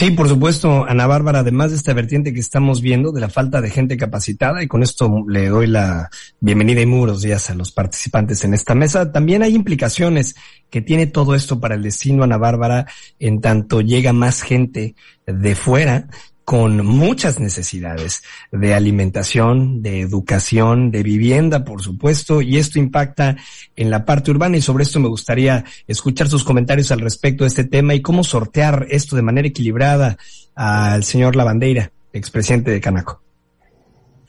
Sí, 0.00 0.10
por 0.12 0.30
supuesto, 0.30 0.86
Ana 0.88 1.06
Bárbara, 1.06 1.40
además 1.40 1.72
de 1.72 1.76
esta 1.76 1.92
vertiente 1.92 2.32
que 2.32 2.40
estamos 2.40 2.80
viendo 2.80 3.12
de 3.12 3.20
la 3.20 3.28
falta 3.28 3.60
de 3.60 3.68
gente 3.68 3.98
capacitada, 3.98 4.62
y 4.62 4.66
con 4.66 4.82
esto 4.82 5.26
le 5.28 5.50
doy 5.50 5.66
la 5.66 6.08
bienvenida 6.40 6.80
y 6.80 6.86
muros 6.86 7.20
días 7.20 7.50
a 7.50 7.54
los 7.54 7.70
participantes 7.70 8.42
en 8.42 8.54
esta 8.54 8.74
mesa, 8.74 9.12
también 9.12 9.42
hay 9.42 9.54
implicaciones 9.54 10.36
que 10.70 10.80
tiene 10.80 11.06
todo 11.06 11.34
esto 11.34 11.60
para 11.60 11.74
el 11.74 11.82
destino, 11.82 12.22
Ana 12.22 12.38
Bárbara, 12.38 12.86
en 13.18 13.42
tanto 13.42 13.82
llega 13.82 14.14
más 14.14 14.40
gente 14.40 14.94
de 15.26 15.54
fuera 15.54 16.08
con 16.44 16.84
muchas 16.84 17.38
necesidades 17.38 18.22
de 18.50 18.74
alimentación, 18.74 19.82
de 19.82 20.00
educación, 20.00 20.90
de 20.90 21.02
vivienda, 21.02 21.64
por 21.64 21.82
supuesto, 21.82 22.42
y 22.42 22.58
esto 22.58 22.78
impacta 22.78 23.36
en 23.76 23.90
la 23.90 24.04
parte 24.04 24.30
urbana 24.30 24.56
y 24.56 24.62
sobre 24.62 24.84
esto 24.84 25.00
me 25.00 25.08
gustaría 25.08 25.64
escuchar 25.86 26.28
sus 26.28 26.44
comentarios 26.44 26.90
al 26.90 27.00
respecto 27.00 27.44
de 27.44 27.48
este 27.48 27.64
tema 27.64 27.94
y 27.94 28.02
cómo 28.02 28.24
sortear 28.24 28.86
esto 28.90 29.16
de 29.16 29.22
manera 29.22 29.48
equilibrada 29.48 30.18
al 30.54 31.04
señor 31.04 31.36
Lavandeira, 31.36 31.92
expresidente 32.12 32.70
de 32.70 32.80
Canaco. 32.80 33.22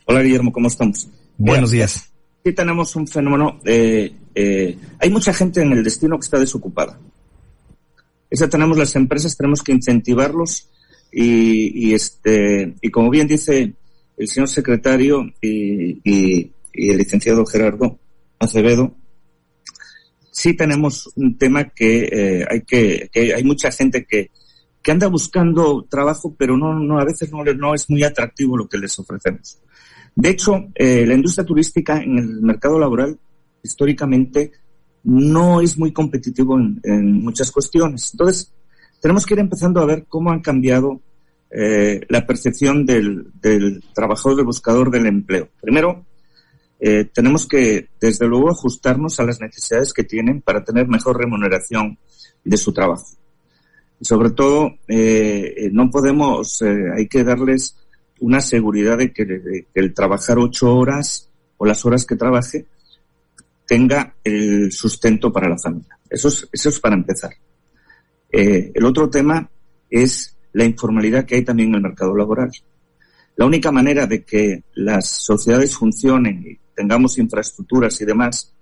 Hola 0.05 0.21
Guillermo, 0.21 0.51
¿cómo 0.51 0.67
estamos? 0.67 1.07
Buenos 1.37 1.71
días. 1.71 2.11
Aquí 2.41 2.53
tenemos 2.53 2.95
un 2.95 3.07
fenómeno, 3.07 3.59
eh, 3.65 4.13
eh, 4.35 4.77
hay 4.99 5.09
mucha 5.09 5.33
gente 5.33 5.61
en 5.61 5.71
el 5.71 5.83
destino 5.83 6.17
que 6.19 6.25
está 6.25 6.39
desocupada. 6.39 6.99
Esa 8.29 8.47
tenemos 8.47 8.77
las 8.77 8.95
empresas, 8.95 9.35
tenemos 9.35 9.61
que 9.61 9.71
incentivarlos 9.71 10.69
y, 11.11 11.93
este, 11.93 12.75
y 12.81 12.89
como 12.89 13.09
bien 13.09 13.27
dice 13.27 13.73
el 14.17 14.27
señor 14.27 14.49
secretario 14.49 15.25
y, 15.41 16.51
el 16.73 16.97
licenciado 16.97 17.45
Gerardo 17.45 17.99
Acevedo, 18.39 18.95
sí 20.31 20.55
tenemos 20.55 21.11
un 21.15 21.37
tema 21.37 21.65
que 21.65 22.05
eh, 22.05 22.45
hay 22.49 22.61
que, 22.61 23.09
hay 23.13 23.43
mucha 23.43 23.71
gente 23.71 24.05
que, 24.05 24.31
que 24.81 24.91
anda 24.91 25.07
buscando 25.07 25.85
trabajo, 25.89 26.33
pero 26.37 26.55
no, 26.55 26.79
no 26.79 26.99
a 26.99 27.03
veces 27.03 27.31
no, 27.31 27.43
no 27.43 27.75
es 27.75 27.89
muy 27.89 28.03
atractivo 28.03 28.57
lo 28.57 28.69
que 28.69 28.77
les 28.77 28.97
ofrecemos. 28.97 29.59
De 30.15 30.29
hecho, 30.29 30.69
eh, 30.75 31.05
la 31.05 31.13
industria 31.13 31.45
turística 31.45 32.01
en 32.01 32.17
el 32.17 32.41
mercado 32.41 32.79
laboral 32.79 33.19
históricamente 33.63 34.51
no 35.03 35.61
es 35.61 35.77
muy 35.77 35.91
competitivo 35.91 36.57
en, 36.57 36.79
en 36.83 37.21
muchas 37.21 37.51
cuestiones. 37.51 38.11
Entonces, 38.13 38.53
tenemos 39.01 39.25
que 39.25 39.33
ir 39.33 39.39
empezando 39.39 39.81
a 39.81 39.85
ver 39.85 40.05
cómo 40.07 40.31
han 40.31 40.41
cambiado 40.41 41.01
eh, 41.49 42.01
la 42.07 42.25
percepción 42.25 42.85
del, 42.85 43.31
del, 43.41 43.83
trabajador, 43.93 44.37
del 44.37 44.45
buscador 44.45 44.91
del 44.91 45.07
empleo. 45.07 45.49
Primero, 45.59 46.05
eh, 46.79 47.09
tenemos 47.13 47.47
que, 47.47 47.89
desde 47.99 48.27
luego, 48.27 48.49
ajustarnos 48.49 49.19
a 49.19 49.23
las 49.25 49.41
necesidades 49.41 49.91
que 49.91 50.03
tienen 50.03 50.41
para 50.41 50.63
tener 50.63 50.87
mejor 50.87 51.17
remuneración 51.17 51.97
de 52.43 52.57
su 52.57 52.71
trabajo. 52.71 53.05
Y 53.99 54.05
sobre 54.05 54.29
todo, 54.31 54.75
eh, 54.87 55.69
no 55.73 55.89
podemos, 55.89 56.61
hay 56.61 57.07
que 57.07 57.23
darles 57.23 57.75
una 58.19 58.39
seguridad 58.39 58.97
de 58.97 59.11
que, 59.11 59.25
de 59.25 59.67
que, 59.73 59.79
el 59.79 59.93
trabajar 59.93 60.37
ocho 60.39 60.75
horas 60.75 61.29
o 61.57 61.65
las 61.65 61.85
horas 61.85 62.05
que 62.05 62.15
trabaje 62.15 62.65
tenga 63.67 64.15
el 64.23 64.71
sustento 64.71 65.33
para 65.33 65.49
la 65.49 65.57
familia. 65.57 65.99
Eso 66.09 66.29
es, 66.29 66.47
eso 66.51 66.69
es 66.69 66.79
para 66.79 66.95
empezar. 66.95 67.31
Eh, 68.31 68.71
el 68.73 68.85
otro 68.85 69.09
tema 69.09 69.49
es 69.89 70.37
la 70.53 70.65
informalidad 70.65 71.25
que 71.25 71.35
hay 71.35 71.43
también 71.43 71.69
en 71.69 71.75
el 71.75 71.81
mercado 71.81 72.15
laboral. 72.15 72.51
La 73.35 73.45
única 73.45 73.71
manera 73.71 74.07
de 74.07 74.23
que 74.23 74.63
las 74.75 75.07
sociedades 75.07 75.75
funcionen 75.75 76.43
y 76.45 76.59
tengamos 76.75 77.17
infraestructuras 77.17 77.99
y 78.01 78.05
demás 78.05 78.53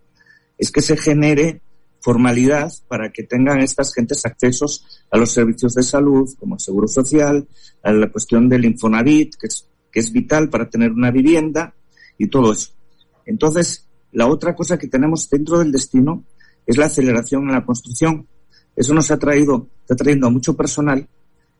es 0.57 0.71
que 0.71 0.81
se 0.81 0.97
genere 0.97 1.61
formalidad 2.01 2.71
para 2.87 3.11
que 3.11 3.23
tengan 3.23 3.59
estas 3.59 3.93
gentes 3.93 4.25
accesos 4.25 5.03
a 5.11 5.17
los 5.17 5.31
servicios 5.31 5.73
de 5.73 5.83
salud, 5.83 6.29
como 6.39 6.55
el 6.55 6.61
seguro 6.61 6.87
social, 6.87 7.47
a 7.83 7.91
la 7.91 8.09
cuestión 8.09 8.47
del 8.47 8.65
Infonavit, 8.65 9.35
que 9.35 9.47
es, 9.47 9.67
que 9.91 9.99
es 9.99 10.11
vital 10.11 10.49
para 10.49 10.69
tener 10.69 10.91
una 10.91 11.11
vivienda 11.11 11.73
y 12.17 12.27
todo 12.27 12.53
eso. 12.53 12.71
Entonces, 13.25 13.85
la 14.11 14.27
otra 14.27 14.55
cosa 14.55 14.77
que 14.77 14.87
tenemos 14.87 15.29
dentro 15.29 15.59
del 15.59 15.71
destino 15.71 16.23
es 16.65 16.77
la 16.77 16.85
aceleración 16.85 17.43
en 17.43 17.53
la 17.53 17.65
construcción. 17.65 18.27
Eso 18.79 18.93
nos 18.93 19.11
ha 19.11 19.19
traído, 19.19 19.67
está 19.81 19.93
trayendo 19.93 20.27
a 20.27 20.29
mucho 20.29 20.55
personal 20.55 21.05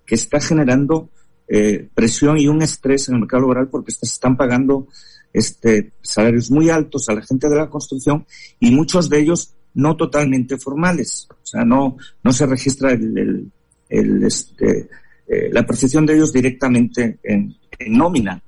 que 0.05 0.15
está 0.15 0.39
generando 0.39 1.09
eh, 1.49 1.89
presión 1.93 2.38
y 2.38 2.47
un 2.47 2.61
estrés 2.61 3.09
en 3.09 3.15
el 3.15 3.19
mercado 3.19 3.41
laboral 3.41 3.67
porque 3.67 3.91
se 3.91 4.05
están 4.05 4.38
pagando 4.38 4.88
este, 5.33 5.91
salarios 6.01 6.49
muy 6.49 6.69
altos 6.69 7.09
a 7.09 7.15
la 7.15 7.21
gente 7.21 7.49
de 7.49 7.57
la 7.57 7.69
construcción 7.69 8.25
y 8.61 8.71
muchos 8.71 9.09
de 9.09 9.19
ellos 9.19 9.53
no 9.73 9.97
totalmente 9.97 10.57
formales. 10.57 11.27
O 11.29 11.45
sea, 11.45 11.65
no, 11.65 11.97
no 12.23 12.31
se 12.31 12.45
registra 12.45 12.93
el, 12.93 13.51
el, 13.89 14.23
este, 14.23 14.89
eh, 15.27 15.49
la 15.51 15.65
percepción 15.65 16.05
de 16.05 16.15
ellos 16.15 16.31
directamente 16.31 17.19
en, 17.21 17.53
nómina. 17.89 18.41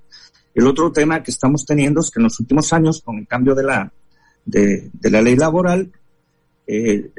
El 0.55 0.65
otro 0.65 0.93
tema 0.93 1.21
que 1.21 1.31
estamos 1.31 1.65
teniendo 1.65 1.99
es 1.99 2.09
que 2.09 2.21
en 2.21 2.23
los 2.23 2.39
últimos 2.39 2.71
años, 2.71 3.01
con 3.01 3.17
el 3.17 3.27
cambio 3.27 3.53
de 3.53 3.63
la, 3.63 3.91
de 4.45 5.09
la 5.09 5.21
ley 5.21 5.35
laboral, 5.35 5.91
eh, 6.67 7.11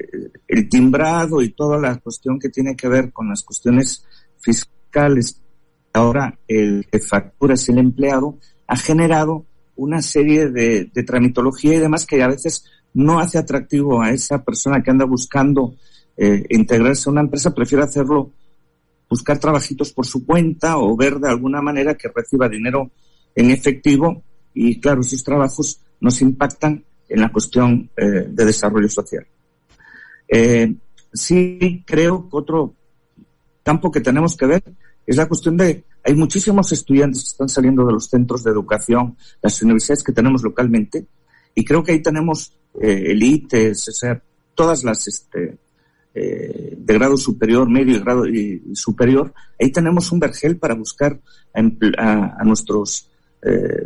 el 0.48 0.68
timbrado 0.68 1.42
y 1.42 1.50
toda 1.50 1.78
la 1.78 1.96
cuestión 1.96 2.38
que 2.38 2.48
tiene 2.48 2.76
que 2.76 2.88
ver 2.88 3.12
con 3.12 3.28
las 3.28 3.42
cuestiones 3.42 4.04
fiscales, 4.38 5.40
ahora 5.92 6.38
el 6.48 6.86
que 6.90 7.00
factura 7.00 7.54
es 7.54 7.68
el 7.68 7.78
empleado, 7.78 8.38
ha 8.66 8.76
generado 8.76 9.46
una 9.76 10.00
serie 10.02 10.48
de, 10.48 10.90
tramitología 11.06 11.74
y 11.74 11.78
demás 11.78 12.06
que 12.06 12.22
a 12.22 12.28
veces 12.28 12.64
no 12.94 13.18
hace 13.18 13.38
atractivo 13.38 14.02
a 14.02 14.10
esa 14.10 14.42
persona 14.44 14.82
que 14.82 14.90
anda 14.90 15.04
buscando 15.04 15.74
eh, 16.16 16.44
integrarse 16.50 17.08
a 17.08 17.12
una 17.12 17.22
empresa, 17.22 17.54
prefiere 17.54 17.84
hacerlo, 17.84 18.32
buscar 19.08 19.38
trabajitos 19.38 19.92
por 19.92 20.06
su 20.06 20.24
cuenta 20.24 20.78
o 20.78 20.96
ver 20.96 21.18
de 21.18 21.28
alguna 21.28 21.60
manera 21.60 21.94
que 21.96 22.08
reciba 22.14 22.48
dinero 22.48 22.90
en 23.34 23.50
efectivo 23.50 24.22
y 24.54 24.80
claro, 24.80 25.00
esos 25.00 25.24
trabajos 25.24 25.80
nos 26.00 26.20
impactan 26.20 26.84
en 27.12 27.20
la 27.20 27.30
cuestión 27.30 27.90
eh, 27.96 28.26
de 28.28 28.44
desarrollo 28.44 28.88
social. 28.88 29.26
Eh, 30.26 30.74
sí 31.12 31.84
creo 31.86 32.22
que 32.22 32.36
otro 32.36 32.74
campo 33.62 33.90
que 33.90 34.00
tenemos 34.00 34.34
que 34.34 34.46
ver 34.46 34.62
es 35.06 35.16
la 35.16 35.28
cuestión 35.28 35.58
de 35.58 35.84
Hay 36.04 36.14
muchísimos 36.14 36.72
estudiantes 36.72 37.22
que 37.22 37.28
están 37.28 37.48
saliendo 37.50 37.84
de 37.84 37.92
los 37.92 38.06
centros 38.06 38.42
de 38.42 38.50
educación, 38.50 39.16
las 39.42 39.60
universidades 39.62 40.02
que 40.02 40.12
tenemos 40.12 40.42
localmente, 40.42 41.06
y 41.54 41.64
creo 41.64 41.84
que 41.84 41.92
ahí 41.92 42.00
tenemos 42.00 42.54
eh, 42.80 43.14
sea, 43.74 44.22
todas 44.54 44.82
las 44.82 45.06
este, 45.06 45.58
eh, 46.14 46.74
de 46.78 46.94
grado 46.94 47.18
superior, 47.18 47.68
medio 47.68 47.96
y 47.96 48.00
grado 48.00 48.24
superior, 48.72 49.34
ahí 49.60 49.70
tenemos 49.70 50.10
un 50.12 50.18
vergel 50.18 50.56
para 50.56 50.74
buscar 50.74 51.20
a, 51.52 52.44
nuestros 52.44 53.08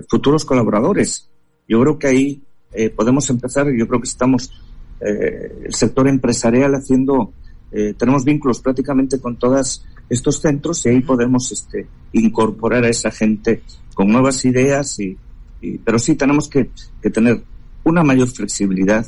futuros 0.08 0.44
colaboradores. 0.44 1.28
Yo 1.66 1.80
creo 1.80 1.98
que 1.98 2.06
ahí 2.06 2.45
eh, 2.76 2.90
podemos 2.90 3.28
empezar, 3.30 3.66
yo 3.72 3.88
creo 3.88 4.00
que 4.00 4.08
estamos, 4.08 4.52
eh, 5.00 5.62
el 5.64 5.74
sector 5.74 6.06
empresarial 6.08 6.74
haciendo, 6.74 7.32
eh, 7.72 7.94
tenemos 7.96 8.24
vínculos 8.24 8.60
prácticamente 8.60 9.18
con 9.18 9.36
todos 9.36 9.84
estos 10.08 10.40
centros 10.40 10.84
y 10.84 10.90
ahí 10.90 11.00
podemos 11.00 11.50
este, 11.52 11.86
incorporar 12.12 12.84
a 12.84 12.88
esa 12.88 13.10
gente 13.10 13.62
con 13.94 14.08
nuevas 14.08 14.44
ideas 14.44 15.00
y, 15.00 15.16
y 15.60 15.78
pero 15.78 15.98
sí 15.98 16.14
tenemos 16.16 16.48
que, 16.48 16.70
que 17.00 17.10
tener 17.10 17.42
una 17.84 18.04
mayor 18.04 18.28
flexibilidad. 18.28 19.06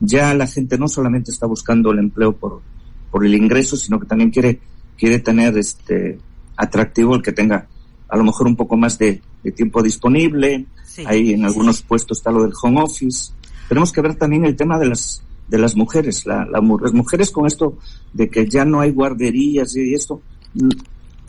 Ya 0.00 0.34
la 0.34 0.46
gente 0.46 0.76
no 0.76 0.88
solamente 0.88 1.30
está 1.30 1.46
buscando 1.46 1.92
el 1.92 2.00
empleo 2.00 2.32
por, 2.36 2.62
por 3.10 3.24
el 3.24 3.34
ingreso, 3.34 3.76
sino 3.76 4.00
que 4.00 4.06
también 4.06 4.30
quiere, 4.30 4.58
quiere 4.98 5.20
tener 5.20 5.56
este 5.56 6.18
atractivo 6.56 7.14
el 7.14 7.22
que 7.22 7.32
tenga 7.32 7.68
a 8.08 8.16
lo 8.16 8.24
mejor 8.24 8.46
un 8.46 8.56
poco 8.56 8.76
más 8.76 8.98
de, 8.98 9.22
de 9.42 9.52
tiempo 9.52 9.82
disponible. 9.82 10.66
Sí, 10.94 11.02
Ahí 11.06 11.32
en 11.32 11.44
algunos 11.44 11.78
sí. 11.78 11.84
puestos 11.88 12.18
está 12.18 12.30
lo 12.30 12.42
del 12.42 12.52
home 12.62 12.82
office. 12.82 13.32
Tenemos 13.68 13.90
que 13.90 14.00
ver 14.00 14.14
también 14.14 14.44
el 14.44 14.54
tema 14.54 14.78
de 14.78 14.86
las 14.86 15.22
de 15.48 15.58
las 15.58 15.76
mujeres, 15.76 16.24
la, 16.26 16.46
la, 16.46 16.60
las 16.80 16.92
mujeres 16.92 17.30
con 17.30 17.46
esto 17.46 17.76
de 18.12 18.30
que 18.30 18.48
ya 18.48 18.64
no 18.64 18.80
hay 18.80 18.90
guarderías 18.90 19.76
y 19.76 19.94
esto, 19.94 20.22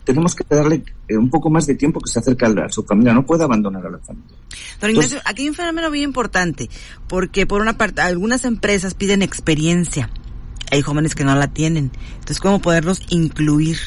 tenemos 0.04 0.34
que 0.34 0.44
darle 0.48 0.84
eh, 1.08 1.16
un 1.16 1.28
poco 1.28 1.50
más 1.50 1.66
de 1.66 1.74
tiempo 1.74 2.00
que 2.00 2.10
se 2.10 2.20
acerque 2.20 2.46
a, 2.46 2.68
su 2.68 2.82
familia, 2.84 3.12
no 3.12 3.26
puede 3.26 3.44
abandonar 3.44 3.84
a 3.86 3.90
la 3.90 3.98
familia. 3.98 4.36
Don 4.80 4.90
Ignacio, 4.90 5.16
Entonces, 5.16 5.22
aquí 5.24 5.42
hay 5.42 5.48
un 5.48 5.54
fenómeno 5.54 5.90
bien 5.90 6.04
importante, 6.04 6.70
porque 7.08 7.46
por 7.46 7.60
una 7.60 7.76
parte, 7.76 8.00
algunas 8.00 8.44
empresas 8.44 8.94
piden 8.94 9.22
experiencia, 9.22 10.10
hay 10.70 10.80
jóvenes 10.80 11.14
que 11.14 11.24
no 11.24 11.34
la 11.34 11.48
tienen, 11.48 11.90
entonces, 12.14 12.40
¿cómo 12.40 12.60
poderlos 12.60 13.02
incluir 13.10 13.78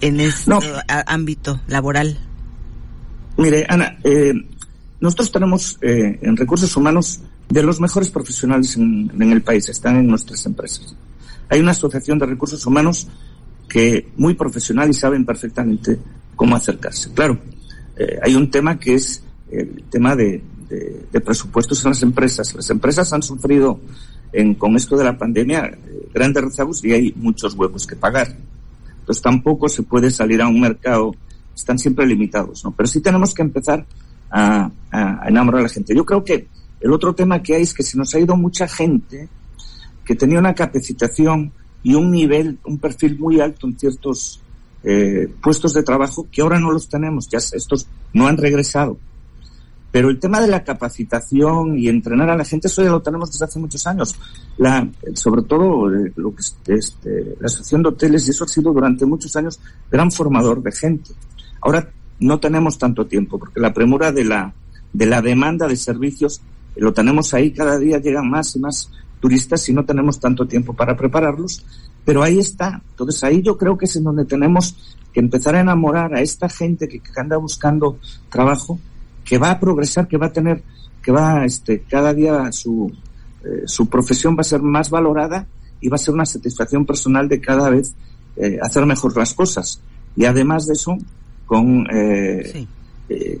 en 0.00 0.20
este 0.20 0.50
no. 0.50 0.60
ámbito 1.06 1.60
laboral? 1.66 2.18
Mire, 3.38 3.66
Ana, 3.68 3.98
eh, 4.04 4.34
nosotros 5.02 5.32
tenemos 5.32 5.78
eh, 5.82 6.16
en 6.22 6.36
recursos 6.36 6.76
humanos 6.76 7.18
de 7.48 7.60
los 7.64 7.80
mejores 7.80 8.08
profesionales 8.08 8.76
en, 8.76 9.10
el 9.20 9.42
país, 9.42 9.68
están 9.68 9.96
en 9.96 10.06
nuestras 10.06 10.46
empresas. 10.46 10.94
Hay 11.48 11.58
una 11.58 11.72
asociación 11.72 12.20
de 12.20 12.26
recursos 12.26 12.64
humanos 12.64 13.08
que 13.68 14.12
muy 14.16 14.34
profesional 14.34 14.88
y 14.88 14.94
saben 14.94 15.26
perfectamente 15.26 15.98
cómo 16.36 16.54
acercarse. 16.54 17.12
Claro, 17.12 17.36
eh, 17.96 18.20
hay 18.22 18.36
un 18.36 18.48
tema 18.48 18.78
que 18.78 18.94
es 18.94 19.24
el 19.50 19.82
tema 19.90 20.14
de, 20.14 20.40
presupuestos 21.24 21.84
en 21.84 21.90
las 21.90 22.02
empresas. 22.04 22.54
Las 22.54 22.70
empresas 22.70 23.12
han 23.12 23.24
sufrido 23.24 23.80
en, 24.32 24.54
con 24.54 24.76
esto 24.76 24.96
de 24.96 25.02
la 25.02 25.18
pandemia 25.18 25.66
eh, 25.66 26.08
grandes 26.14 26.44
rezagos 26.44 26.84
y 26.84 26.92
hay 26.92 27.12
muchos 27.16 27.54
huecos 27.54 27.88
que 27.88 27.96
pagar. 27.96 28.38
Entonces 29.00 29.20
tampoco 29.20 29.68
se 29.68 29.82
puede 29.82 30.12
salir 30.12 30.40
a 30.40 30.46
un 30.46 30.60
mercado, 30.60 31.12
están 31.56 31.76
siempre 31.76 32.06
limitados, 32.06 32.64
¿no? 32.64 32.70
Pero 32.70 32.86
sí 32.86 33.00
tenemos 33.00 33.34
que 33.34 33.42
empezar 33.42 33.84
a, 34.32 34.70
a, 34.90 35.28
enamorar 35.28 35.60
a 35.60 35.64
la 35.64 35.68
gente. 35.68 35.94
Yo 35.94 36.04
creo 36.04 36.24
que 36.24 36.48
el 36.80 36.92
otro 36.92 37.14
tema 37.14 37.42
que 37.42 37.54
hay 37.54 37.62
es 37.62 37.74
que 37.74 37.82
se 37.82 37.96
nos 37.96 38.14
ha 38.14 38.18
ido 38.18 38.34
mucha 38.36 38.66
gente 38.66 39.28
que 40.04 40.16
tenía 40.16 40.38
una 40.38 40.54
capacitación 40.54 41.52
y 41.82 41.94
un 41.94 42.10
nivel, 42.10 42.58
un 42.64 42.78
perfil 42.78 43.18
muy 43.18 43.40
alto 43.40 43.66
en 43.66 43.78
ciertos 43.78 44.40
eh, 44.82 45.28
puestos 45.42 45.74
de 45.74 45.82
trabajo 45.82 46.26
que 46.30 46.42
ahora 46.42 46.58
no 46.58 46.72
los 46.72 46.88
tenemos, 46.88 47.28
ya 47.28 47.38
estos 47.38 47.86
no 48.12 48.26
han 48.26 48.36
regresado. 48.36 48.98
Pero 49.92 50.08
el 50.08 50.18
tema 50.18 50.40
de 50.40 50.48
la 50.48 50.64
capacitación 50.64 51.78
y 51.78 51.88
entrenar 51.88 52.30
a 52.30 52.36
la 52.36 52.46
gente, 52.46 52.66
eso 52.66 52.82
ya 52.82 52.90
lo 52.90 53.02
tenemos 53.02 53.30
desde 53.30 53.44
hace 53.44 53.58
muchos 53.58 53.86
años. 53.86 54.14
La, 54.56 54.88
sobre 55.12 55.42
todo 55.42 55.94
eh, 55.94 56.12
lo 56.16 56.34
que 56.34 56.42
este, 56.74 57.36
la 57.38 57.46
asociación 57.46 57.82
de 57.82 57.90
hoteles, 57.90 58.26
y 58.26 58.30
eso 58.30 58.44
ha 58.44 58.48
sido 58.48 58.72
durante 58.72 59.04
muchos 59.04 59.36
años 59.36 59.60
gran 59.90 60.10
formador 60.10 60.62
de 60.62 60.72
gente. 60.72 61.10
Ahora 61.60 61.86
no 62.22 62.40
tenemos 62.40 62.78
tanto 62.78 63.06
tiempo, 63.06 63.38
porque 63.38 63.60
la 63.60 63.72
premura 63.72 64.12
de 64.12 64.24
la, 64.24 64.54
de 64.92 65.06
la 65.06 65.22
demanda 65.22 65.66
de 65.66 65.76
servicios 65.76 66.40
lo 66.76 66.92
tenemos 66.92 67.34
ahí, 67.34 67.52
cada 67.52 67.78
día 67.78 67.98
llegan 67.98 68.30
más 68.30 68.56
y 68.56 68.60
más 68.60 68.90
turistas 69.20 69.68
y 69.68 69.72
no 69.72 69.84
tenemos 69.84 70.18
tanto 70.18 70.46
tiempo 70.46 70.74
para 70.74 70.96
prepararlos, 70.96 71.64
pero 72.04 72.22
ahí 72.22 72.38
está. 72.38 72.82
Entonces 72.90 73.22
ahí 73.22 73.42
yo 73.42 73.56
creo 73.56 73.78
que 73.78 73.84
es 73.84 73.96
en 73.96 74.04
donde 74.04 74.24
tenemos 74.24 74.96
que 75.12 75.20
empezar 75.20 75.54
a 75.54 75.60
enamorar 75.60 76.14
a 76.14 76.20
esta 76.20 76.48
gente 76.48 76.88
que, 76.88 77.00
anda 77.16 77.36
buscando 77.36 77.98
trabajo, 78.30 78.80
que 79.24 79.38
va 79.38 79.50
a 79.50 79.60
progresar, 79.60 80.08
que 80.08 80.16
va 80.16 80.26
a 80.26 80.32
tener, 80.32 80.62
que 81.02 81.12
va 81.12 81.44
este, 81.44 81.82
cada 81.82 82.12
día 82.14 82.50
su, 82.50 82.90
eh, 83.44 83.62
su 83.66 83.86
profesión 83.88 84.36
va 84.36 84.40
a 84.40 84.44
ser 84.44 84.62
más 84.62 84.90
valorada 84.90 85.46
y 85.80 85.88
va 85.88 85.96
a 85.96 85.98
ser 85.98 86.14
una 86.14 86.26
satisfacción 86.26 86.86
personal 86.86 87.28
de 87.28 87.40
cada 87.40 87.68
vez 87.70 87.94
eh, 88.36 88.58
hacer 88.62 88.86
mejor 88.86 89.16
las 89.16 89.34
cosas. 89.34 89.80
Y 90.16 90.24
además 90.24 90.66
de 90.66 90.74
eso, 90.74 90.96
con, 91.46 91.86
eh, 91.90 92.50
sí. 92.52 92.68
eh, 93.08 93.40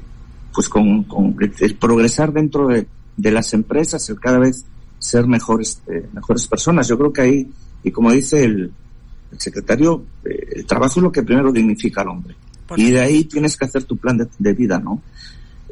pues 0.54 0.68
con, 0.68 1.04
con 1.04 1.36
el 1.40 1.74
progresar 1.76 2.32
dentro 2.32 2.68
de, 2.68 2.86
de 3.16 3.30
las 3.30 3.52
empresas, 3.54 4.08
el 4.08 4.20
cada 4.20 4.38
vez 4.38 4.64
ser 4.98 5.26
mejores, 5.26 5.82
eh, 5.88 6.06
mejores 6.12 6.46
personas. 6.46 6.88
Yo 6.88 6.96
creo 6.96 7.12
que 7.12 7.20
ahí, 7.22 7.50
y 7.82 7.90
como 7.90 8.12
dice 8.12 8.44
el, 8.44 8.72
el 9.32 9.40
secretario, 9.40 10.04
eh, 10.24 10.48
el 10.56 10.66
trabajo 10.66 11.00
es 11.00 11.02
lo 11.02 11.12
que 11.12 11.22
primero 11.22 11.52
dignifica 11.52 12.02
al 12.02 12.08
hombre. 12.08 12.34
Por 12.66 12.78
y 12.78 12.90
de 12.90 13.00
ahí 13.00 13.24
tienes 13.24 13.56
que 13.56 13.64
hacer 13.64 13.84
tu 13.84 13.96
plan 13.96 14.16
de, 14.16 14.28
de 14.38 14.52
vida, 14.52 14.78
¿no? 14.78 15.02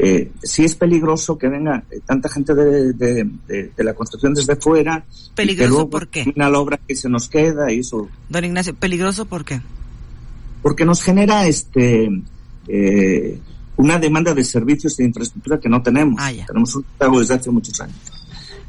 Eh, 0.02 0.32
sí 0.42 0.64
es 0.64 0.74
peligroso 0.74 1.36
que 1.36 1.46
venga 1.46 1.84
tanta 2.06 2.30
gente 2.30 2.54
de, 2.54 2.94
de, 2.94 3.28
de, 3.46 3.70
de, 3.76 3.84
la 3.84 3.92
construcción 3.92 4.32
desde 4.32 4.56
fuera. 4.56 5.04
¿Peligroso 5.34 5.52
y 5.52 5.66
que 5.66 5.68
luego 5.68 5.90
por 5.90 6.08
qué? 6.08 6.32
la 6.34 6.58
obra 6.58 6.80
que 6.88 6.96
se 6.96 7.10
nos 7.10 7.28
queda 7.28 7.70
y 7.70 7.80
eso. 7.80 8.08
Don 8.30 8.44
Ignacio, 8.44 8.74
¿peligroso 8.74 9.26
por 9.26 9.44
qué? 9.44 9.60
Porque 10.62 10.84
nos 10.84 11.02
genera 11.02 11.46
este 11.46 12.10
eh, 12.68 13.40
una 13.76 13.98
demanda 13.98 14.34
de 14.34 14.44
servicios 14.44 14.96
de 14.96 15.04
infraestructura 15.04 15.58
que 15.58 15.68
no 15.68 15.82
tenemos. 15.82 16.20
Ah. 16.20 16.30
Tenemos 16.46 16.74
un 16.76 16.84
pago 16.98 17.20
desde 17.20 17.34
hace 17.34 17.50
muchos 17.50 17.80
años. 17.80 17.96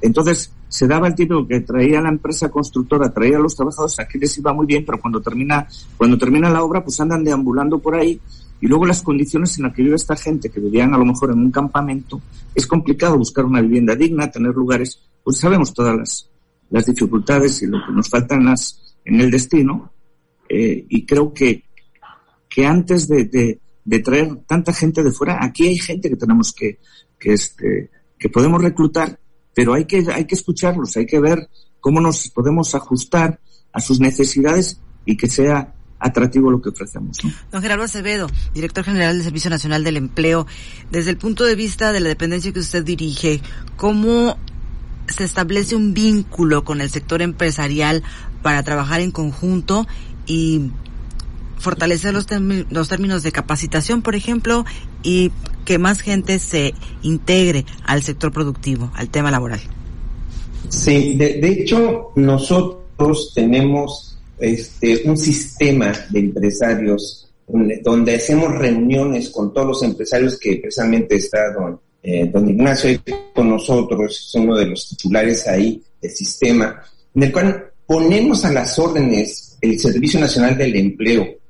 Entonces, 0.01 0.51
se 0.67 0.87
daba 0.87 1.07
el 1.07 1.15
tipo 1.15 1.45
que 1.45 1.59
traía 1.59 2.01
la 2.01 2.09
empresa 2.09 2.49
constructora, 2.49 3.11
traía 3.11 3.37
a 3.37 3.41
los 3.41 3.55
trabajadores, 3.55 3.99
aquí 3.99 4.17
les 4.17 4.37
iba 4.37 4.53
muy 4.53 4.65
bien, 4.65 4.83
pero 4.85 4.99
cuando 4.99 5.21
termina, 5.21 5.67
cuando 5.97 6.17
termina 6.17 6.49
la 6.49 6.63
obra, 6.63 6.83
pues 6.83 6.99
andan 6.99 7.23
deambulando 7.23 7.77
por 7.79 7.95
ahí, 7.95 8.19
y 8.61 8.67
luego 8.67 8.85
las 8.85 9.01
condiciones 9.01 9.57
en 9.57 9.65
las 9.65 9.73
que 9.73 9.83
vive 9.83 9.95
esta 9.95 10.15
gente, 10.15 10.49
que 10.49 10.59
vivían 10.59 10.93
a 10.93 10.97
lo 10.97 11.05
mejor 11.05 11.31
en 11.31 11.39
un 11.39 11.51
campamento, 11.51 12.21
es 12.55 12.65
complicado 12.65 13.17
buscar 13.17 13.45
una 13.45 13.61
vivienda 13.61 13.95
digna, 13.95 14.31
tener 14.31 14.55
lugares, 14.55 14.97
pues 15.23 15.37
sabemos 15.37 15.73
todas 15.73 15.95
las, 15.97 16.29
las 16.69 16.85
dificultades 16.85 17.61
y 17.61 17.67
lo 17.67 17.85
que 17.85 17.91
nos 17.91 18.09
falta 18.09 18.35
en 18.35 18.45
las, 18.45 18.95
en 19.03 19.19
el 19.19 19.29
destino, 19.29 19.91
eh, 20.47 20.85
y 20.87 21.05
creo 21.05 21.33
que, 21.33 21.65
que 22.51 22.65
antes 22.67 23.07
de, 23.07 23.57
de, 23.85 23.99
traer 24.01 24.35
tanta 24.45 24.73
gente 24.73 25.01
de 25.01 25.11
fuera, 25.11 25.39
aquí 25.41 25.67
hay 25.67 25.77
gente 25.77 26.09
que 26.09 26.17
tenemos 26.17 26.53
que, 26.53 26.79
que 27.17 27.33
este, 27.33 27.89
que 28.19 28.29
podemos 28.29 28.61
reclutar 28.61 29.17
pero 29.53 29.73
hay 29.73 29.85
que, 29.85 30.05
hay 30.13 30.25
que 30.25 30.35
escucharlos, 30.35 30.95
hay 30.97 31.05
que 31.05 31.19
ver 31.19 31.49
cómo 31.79 31.99
nos 31.99 32.29
podemos 32.29 32.73
ajustar 32.75 33.39
a 33.73 33.79
sus 33.79 33.99
necesidades 33.99 34.79
y 35.05 35.17
que 35.17 35.27
sea 35.27 35.73
atractivo 35.99 36.49
lo 36.49 36.61
que 36.61 36.69
ofrecemos. 36.69 37.17
Don 37.51 37.61
Gerardo 37.61 37.83
Acevedo, 37.83 38.27
director 38.53 38.83
general 38.83 39.15
del 39.15 39.23
Servicio 39.23 39.49
Nacional 39.49 39.83
del 39.83 39.97
Empleo, 39.97 40.47
desde 40.89 41.11
el 41.11 41.17
punto 41.17 41.43
de 41.43 41.55
vista 41.55 41.91
de 41.91 41.99
la 41.99 42.09
dependencia 42.09 42.51
que 42.51 42.59
usted 42.59 42.83
dirige, 42.83 43.41
¿cómo 43.77 44.37
se 45.07 45.23
establece 45.25 45.75
un 45.75 45.93
vínculo 45.93 46.63
con 46.63 46.81
el 46.81 46.89
sector 46.89 47.21
empresarial 47.21 48.03
para 48.41 48.63
trabajar 48.63 49.01
en 49.01 49.11
conjunto 49.11 49.85
y 50.25 50.71
fortalecer 51.61 52.13
los, 52.13 52.25
términos 52.25 53.23
de 53.23 53.31
capacitación, 53.31 54.01
por 54.01 54.15
ejemplo, 54.15 54.65
y 55.03 55.31
que 55.63 55.77
más 55.77 56.01
gente 56.01 56.39
se 56.39 56.73
integre 57.01 57.65
al 57.85 58.03
sector 58.03 58.31
productivo, 58.31 58.91
al 58.95 59.09
tema 59.09 59.31
laboral. 59.31 59.61
Sí, 60.67 61.15
de, 61.15 61.39
hecho, 61.47 62.11
nosotros 62.15 63.31
tenemos 63.33 64.17
este, 64.39 65.03
un 65.05 65.17
sistema 65.17 65.93
de 66.09 66.19
empresarios 66.19 67.29
donde 67.83 68.15
hacemos 68.15 68.53
reuniones 68.55 69.29
con 69.29 69.53
todos 69.53 69.67
los 69.67 69.83
empresarios 69.83 70.39
que 70.39 70.57
precisamente 70.57 71.15
está 71.15 71.51
don, 71.51 71.79
eh, 72.01 72.29
don 72.31 72.49
Ignacio 72.49 72.97
con 73.35 73.49
nosotros, 73.49 74.25
es 74.27 74.35
uno 74.35 74.55
de 74.55 74.67
los 74.67 74.87
titulares 74.89 75.47
ahí 75.47 75.83
del 76.01 76.11
sistema, 76.11 76.81
en 77.13 77.23
el 77.23 77.31
cual 77.31 77.71
ponemos 77.85 78.45
a 78.45 78.53
las 78.53 78.79
órdenes 78.79 79.57
el 79.59 79.79
Servicio 79.79 80.19
Nacional 80.19 80.57
del 80.57 80.75
Empleo 80.75 81.40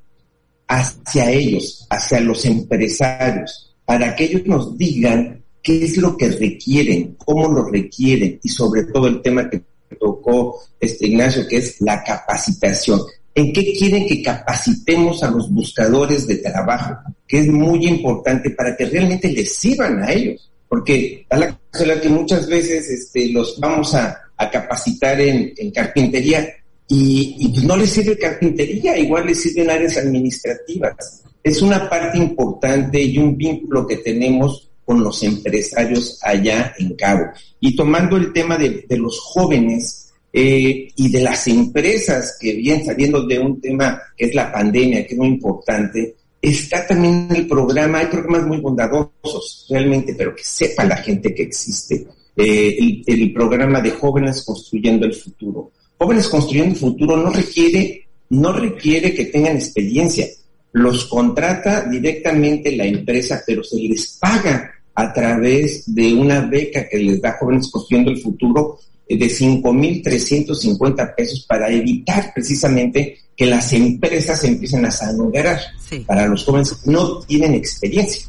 hacia 0.68 1.30
ellos, 1.30 1.86
hacia 1.90 2.20
los 2.20 2.44
empresarios, 2.44 3.74
para 3.84 4.14
que 4.14 4.24
ellos 4.24 4.46
nos 4.46 4.78
digan 4.78 5.42
qué 5.62 5.84
es 5.84 5.96
lo 5.96 6.16
que 6.16 6.30
requieren, 6.30 7.14
cómo 7.18 7.48
lo 7.48 7.64
requieren 7.68 8.40
y 8.42 8.48
sobre 8.48 8.84
todo 8.84 9.06
el 9.06 9.22
tema 9.22 9.48
que 9.48 9.62
tocó 9.98 10.60
este 10.80 11.06
Ignacio, 11.06 11.46
que 11.46 11.58
es 11.58 11.80
la 11.80 12.02
capacitación. 12.02 13.00
en 13.34 13.50
qué 13.50 13.72
quieren 13.72 14.06
que 14.06 14.22
capacitemos 14.22 15.22
a 15.22 15.30
los 15.30 15.50
buscadores 15.50 16.26
de 16.26 16.36
trabajo, 16.36 16.96
que 17.26 17.38
es 17.38 17.46
muy 17.48 17.86
importante 17.86 18.50
para 18.50 18.76
que 18.76 18.84
realmente 18.84 19.32
les 19.32 19.54
sirvan 19.54 20.02
a 20.02 20.12
ellos, 20.12 20.50
porque 20.68 21.26
a 21.30 21.38
la 21.38 22.00
que 22.00 22.08
muchas 22.10 22.46
veces 22.46 22.88
este, 22.90 23.30
los 23.30 23.58
vamos 23.58 23.94
a, 23.94 24.18
capacitar 24.50 25.20
en, 25.20 25.54
carpintería 25.72 26.48
y, 26.94 27.48
pues 27.48 27.64
no 27.64 27.74
les 27.74 27.90
sirve 27.90 28.18
carpintería, 28.18 28.98
igual 28.98 29.26
les 29.26 29.40
sirven 29.40 29.70
áreas 29.70 29.96
administrativas. 29.96 31.22
Es 31.42 31.62
una 31.62 31.88
parte 31.88 32.18
importante 32.18 33.02
y 33.02 33.16
un 33.16 33.34
vínculo 33.34 33.86
que 33.86 33.96
tenemos 33.96 34.68
con 34.84 35.02
los 35.02 35.22
empresarios 35.22 36.18
allá 36.22 36.74
en 36.78 36.94
Cabo. 36.94 37.24
Y 37.60 37.74
tomando 37.74 38.18
el 38.18 38.30
tema 38.34 38.58
de, 38.58 38.84
los 38.90 39.18
jóvenes, 39.20 40.12
eh, 40.34 40.88
y 40.94 41.10
de 41.10 41.20
las 41.22 41.46
empresas 41.48 42.36
que 42.38 42.54
vienen 42.54 42.84
saliendo 42.84 43.26
de 43.26 43.38
un 43.38 43.58
tema 43.58 44.00
que 44.14 44.26
es 44.26 44.34
la 44.34 44.52
pandemia, 44.52 45.06
que 45.06 45.14
es 45.14 45.18
muy 45.18 45.28
importante, 45.28 46.14
está 46.42 46.86
también 46.86 47.28
el 47.34 47.46
programa, 47.46 48.00
hay 48.00 48.06
programas 48.06 48.46
muy 48.46 48.58
bondadosos 48.60 49.66
realmente, 49.70 50.14
pero 50.14 50.34
que 50.34 50.44
sepa 50.44 50.84
la 50.84 50.96
gente 50.96 51.34
que 51.34 51.44
existe, 51.44 52.06
eh, 52.36 53.02
el, 53.06 53.32
programa 53.32 53.80
de 53.80 53.92
Jóvenes 53.92 54.44
Construyendo 54.44 55.06
el 55.06 55.14
Futuro. 55.14 55.70
Jóvenes 56.02 56.28
Construyendo 56.28 56.74
el 56.74 56.80
Futuro 56.80 57.16
no 57.16 57.30
requiere, 57.30 58.08
no 58.30 58.52
requiere 58.52 59.14
que 59.14 59.26
tengan 59.26 59.54
experiencia, 59.54 60.26
los 60.72 61.04
contrata 61.04 61.84
directamente 61.84 62.74
la 62.74 62.86
empresa, 62.86 63.40
pero 63.46 63.62
se 63.62 63.76
les 63.76 64.18
paga 64.18 64.68
a 64.96 65.12
través 65.12 65.84
de 65.94 66.12
una 66.12 66.40
beca 66.40 66.88
que 66.88 66.98
les 66.98 67.22
da 67.22 67.36
Jóvenes 67.38 67.70
Construyendo 67.70 68.10
el 68.10 68.20
Futuro 68.20 68.80
de 69.08 69.16
5.350 69.16 71.14
pesos 71.14 71.46
para 71.46 71.70
evitar 71.70 72.32
precisamente 72.34 73.18
que 73.36 73.46
las 73.46 73.72
empresas 73.72 74.42
empiecen 74.42 74.84
a 74.84 74.90
sangrar 74.90 75.60
para 76.04 76.26
los 76.26 76.44
jóvenes 76.44 76.72
que 76.72 76.90
no 76.90 77.20
tienen 77.20 77.54
experiencia. 77.54 78.26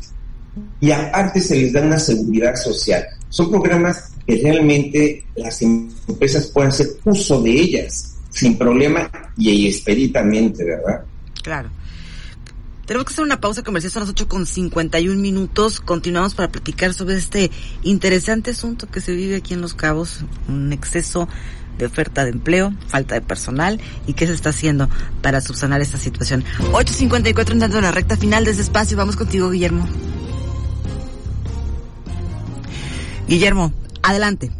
Y 0.80 0.92
aparte 0.92 1.40
se 1.40 1.56
les 1.56 1.74
da 1.74 1.82
una 1.82 1.98
seguridad 1.98 2.56
social. 2.56 3.04
Son 3.30 3.50
programas 3.50 4.13
que 4.26 4.42
realmente 4.44 5.24
las 5.36 5.62
empresas 5.62 6.48
pueden 6.48 6.70
hacer 6.72 6.88
uso 7.04 7.42
de 7.42 7.52
ellas 7.52 8.16
sin 8.30 8.58
problema 8.58 9.10
y 9.38 9.68
expeditamente, 9.68 10.64
¿verdad? 10.64 11.04
Claro. 11.44 11.70
Tenemos 12.86 13.06
que 13.06 13.14
hacer 13.14 13.24
una 13.24 13.40
pausa 13.40 13.64
comercial, 13.64 13.92
son 13.92 14.02
las 14.02 14.10
8 14.10 14.28
con 14.28 14.46
51 14.46 15.22
minutos. 15.22 15.80
Continuamos 15.80 16.36
para 16.36 16.52
platicar 16.52 16.94
sobre 16.94 17.16
este 17.16 17.50
interesante 17.84 18.52
asunto 18.52 18.88
que 18.88 19.00
se 19.00 19.14
vive 19.14 19.38
aquí 19.38 19.54
en 19.54 19.62
Los 19.62 19.74
Cabos, 19.74 20.26
un 20.50 20.74
exceso 20.74 21.30
de 21.78 21.86
oferta 21.86 22.24
de 22.26 22.32
empleo, 22.32 22.74
falta 22.88 23.16
de 23.16 23.22
personal 23.22 23.80
y 24.06 24.14
qué 24.14 24.28
se 24.28 24.34
está 24.34 24.50
haciendo 24.50 24.90
para 25.22 25.40
subsanar 25.40 25.82
esta 25.82 25.98
situación. 25.98 26.44
8.54 26.72 27.54
entrando 27.54 27.78
en 27.78 27.84
la 27.84 27.92
recta 27.92 28.18
final 28.18 28.44
de 28.44 28.52
este 28.52 28.64
espacio. 28.64 28.98
Vamos 28.98 29.16
contigo, 29.16 29.50
Guillermo. 29.50 29.88
Guillermo, 33.28 33.72
adelante. 34.04 34.52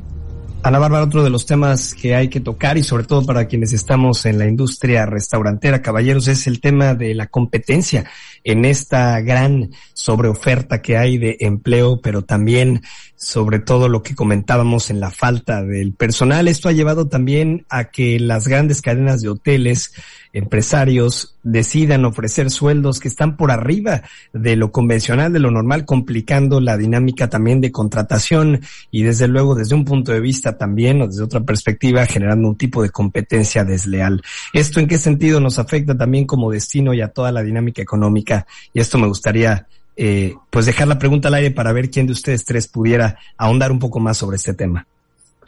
Ana 0.64 0.80
Bárbara, 0.80 1.04
otro 1.04 1.24
de 1.24 1.30
los 1.30 1.46
temas 1.46 1.94
que 1.94 2.16
hay 2.16 2.30
que 2.30 2.40
tocar 2.40 2.78
y 2.78 2.84
sobre 2.84 3.04
todo 3.04 3.26
para 3.26 3.48
quienes 3.48 3.74
estamos 3.74 4.26
en 4.26 4.40
la 4.40 4.48
industria 4.48 5.06
restaurantera, 5.06 5.82
caballeros, 5.82 6.30
es 6.30 6.48
el 6.48 6.62
tema 6.62 6.96
de 6.96 7.14
la 7.14 7.28
competencia 7.28 8.06
en 8.44 8.66
esta 8.66 9.20
gran 9.22 9.72
sobreoferta 9.94 10.82
que 10.82 10.98
hay 10.98 11.18
de 11.18 11.38
empleo, 11.40 12.02
pero 12.02 12.24
también 12.24 12.82
sobre 13.24 13.60
todo 13.60 13.88
lo 13.88 14.04
que 14.04 14.16
comentábamos 14.16 14.90
en 14.90 15.00
la 15.00 15.10
falta 15.10 15.64
del 15.64 15.94
personal. 15.94 16.48
Esto 16.48 16.68
ha 16.68 16.74
llevado 16.74 17.08
también 17.08 17.66
a 17.70 17.86
que 17.86 18.20
las 18.20 18.48
grandes 18.48 18.82
cadenas 18.82 19.22
de 19.22 19.30
hoteles, 19.30 19.94
empresarios, 20.34 21.36
decidan 21.44 22.06
ofrecer 22.06 22.50
sueldos 22.50 23.00
que 23.00 23.08
están 23.08 23.38
por 23.38 23.52
arriba 23.52 24.02
de 24.34 24.56
lo 24.56 24.72
convencional, 24.72 25.32
de 25.32 25.40
lo 25.40 25.52
normal, 25.52 25.86
complicando 25.86 26.60
la 26.60 26.78
dinámica 26.78 27.30
también 27.30 27.62
de 27.62 27.72
contratación 27.72 28.62
y 28.92 29.04
desde 29.04 29.28
luego 29.28 29.56
desde 29.56 29.76
un 29.76 29.86
punto 29.86 30.12
de 30.12 30.20
vista 30.20 30.58
también 30.58 31.02
o 31.02 31.08
desde 31.08 31.24
otra 31.24 31.42
perspectiva 31.42 32.06
generando 32.06 32.48
un 32.48 32.58
tipo 32.58 32.82
de 32.82 32.90
competencia 32.90 33.64
desleal. 33.64 34.22
¿Esto 34.54 34.80
en 34.80 34.88
qué 34.88 34.98
sentido 34.98 35.40
nos 35.40 35.60
afecta 35.60 35.98
también 35.98 36.26
como 36.26 36.52
destino 36.52 36.94
y 36.94 37.02
a 37.02 37.10
toda 37.10 37.32
la 37.32 37.44
dinámica 37.44 37.82
económica? 37.82 38.33
Y 38.74 38.80
esto 38.80 38.98
me 38.98 39.08
gustaría 39.08 39.68
eh, 39.96 40.34
pues 40.50 40.66
dejar 40.66 40.88
la 40.88 40.98
pregunta 40.98 41.28
al 41.28 41.36
aire 41.36 41.52
para 41.52 41.72
ver 41.72 41.90
quién 41.90 42.08
de 42.08 42.14
ustedes 42.14 42.44
tres 42.46 42.68
pudiera 42.68 43.18
ahondar 43.38 43.72
un 43.72 43.80
poco 43.80 44.00
más 44.00 44.18
sobre 44.18 44.38
este 44.38 44.54
tema. 44.54 44.88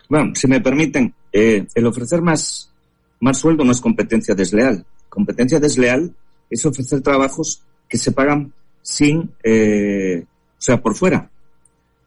Bueno, 0.08 0.34
si 0.36 0.48
me 0.48 0.62
permiten, 0.62 1.14
eh, 1.32 1.66
el 1.74 1.86
ofrecer 1.88 2.22
más, 2.22 2.72
más 3.20 3.40
sueldo 3.40 3.64
no 3.64 3.72
es 3.72 3.82
competencia 3.82 4.36
desleal. 4.36 4.86
Competencia 5.10 5.60
desleal 5.60 6.14
es 6.50 6.66
ofrecer 6.66 7.02
trabajos 7.02 7.64
que 7.90 7.98
se 7.98 8.12
pagan 8.12 8.54
sin, 8.82 9.32
eh, 9.44 10.24
o 10.24 10.62
sea, 10.62 10.80
por 10.80 10.96
fuera. 10.96 11.30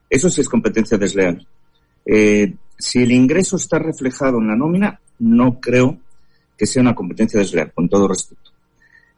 Eso 0.08 0.30
sí 0.30 0.40
es 0.40 0.48
competencia 0.48 0.96
desleal. 0.96 1.46
Si 2.78 3.02
el 3.02 3.12
ingreso 3.12 3.56
está 3.56 3.78
reflejado 3.78 4.38
en 4.38 4.46
la 4.46 4.56
nómina, 4.56 5.00
no 5.18 5.60
creo 5.60 5.98
que 6.56 6.66
sea 6.66 6.82
una 6.82 6.94
competencia 6.94 7.40
desleal, 7.40 7.72
con 7.72 7.88
todo 7.88 8.08
respeto. 8.08 8.52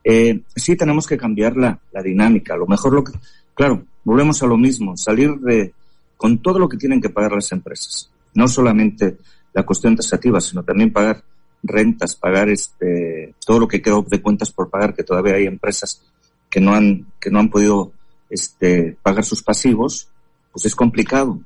Eh, 0.02 0.40
sí 0.56 0.76
tenemos 0.76 1.06
que 1.06 1.16
cambiar 1.16 1.56
la, 1.56 1.78
la 1.92 2.02
dinámica. 2.02 2.54
A 2.54 2.56
lo 2.58 2.66
mejor 2.66 2.92
lo 2.92 3.04
que, 3.04 3.12
claro, 3.54 3.84
volvemos 4.04 4.42
a 4.42 4.46
lo 4.46 4.56
mismo, 4.56 4.96
salir 4.96 5.34
de, 5.40 5.72
con 6.16 6.38
todo 6.38 6.58
lo 6.58 6.68
que 6.68 6.76
tienen 6.76 7.00
que 7.00 7.10
pagar 7.10 7.32
las 7.32 7.52
empresas. 7.52 8.10
No 8.34 8.48
solamente 8.48 9.18
la 9.52 9.64
cuestión 9.64 9.96
taxativa, 9.96 10.40
sino 10.40 10.62
también 10.62 10.92
pagar 10.92 11.22
rentas, 11.62 12.14
pagar 12.14 12.48
este, 12.48 13.34
todo 13.44 13.60
lo 13.60 13.68
que 13.68 13.82
quedó 13.82 14.02
de 14.08 14.22
cuentas 14.22 14.50
por 14.50 14.70
pagar, 14.70 14.94
que 14.94 15.04
todavía 15.04 15.34
hay 15.34 15.46
empresas 15.46 16.02
que 16.48 16.60
no 16.60 16.74
han, 16.74 17.06
que 17.20 17.30
no 17.30 17.38
han 17.38 17.50
podido, 17.50 17.92
este, 18.28 18.96
pagar 19.02 19.24
sus 19.24 19.42
pasivos, 19.42 20.08
pues 20.52 20.64
es 20.64 20.74
complicado. 20.74 21.38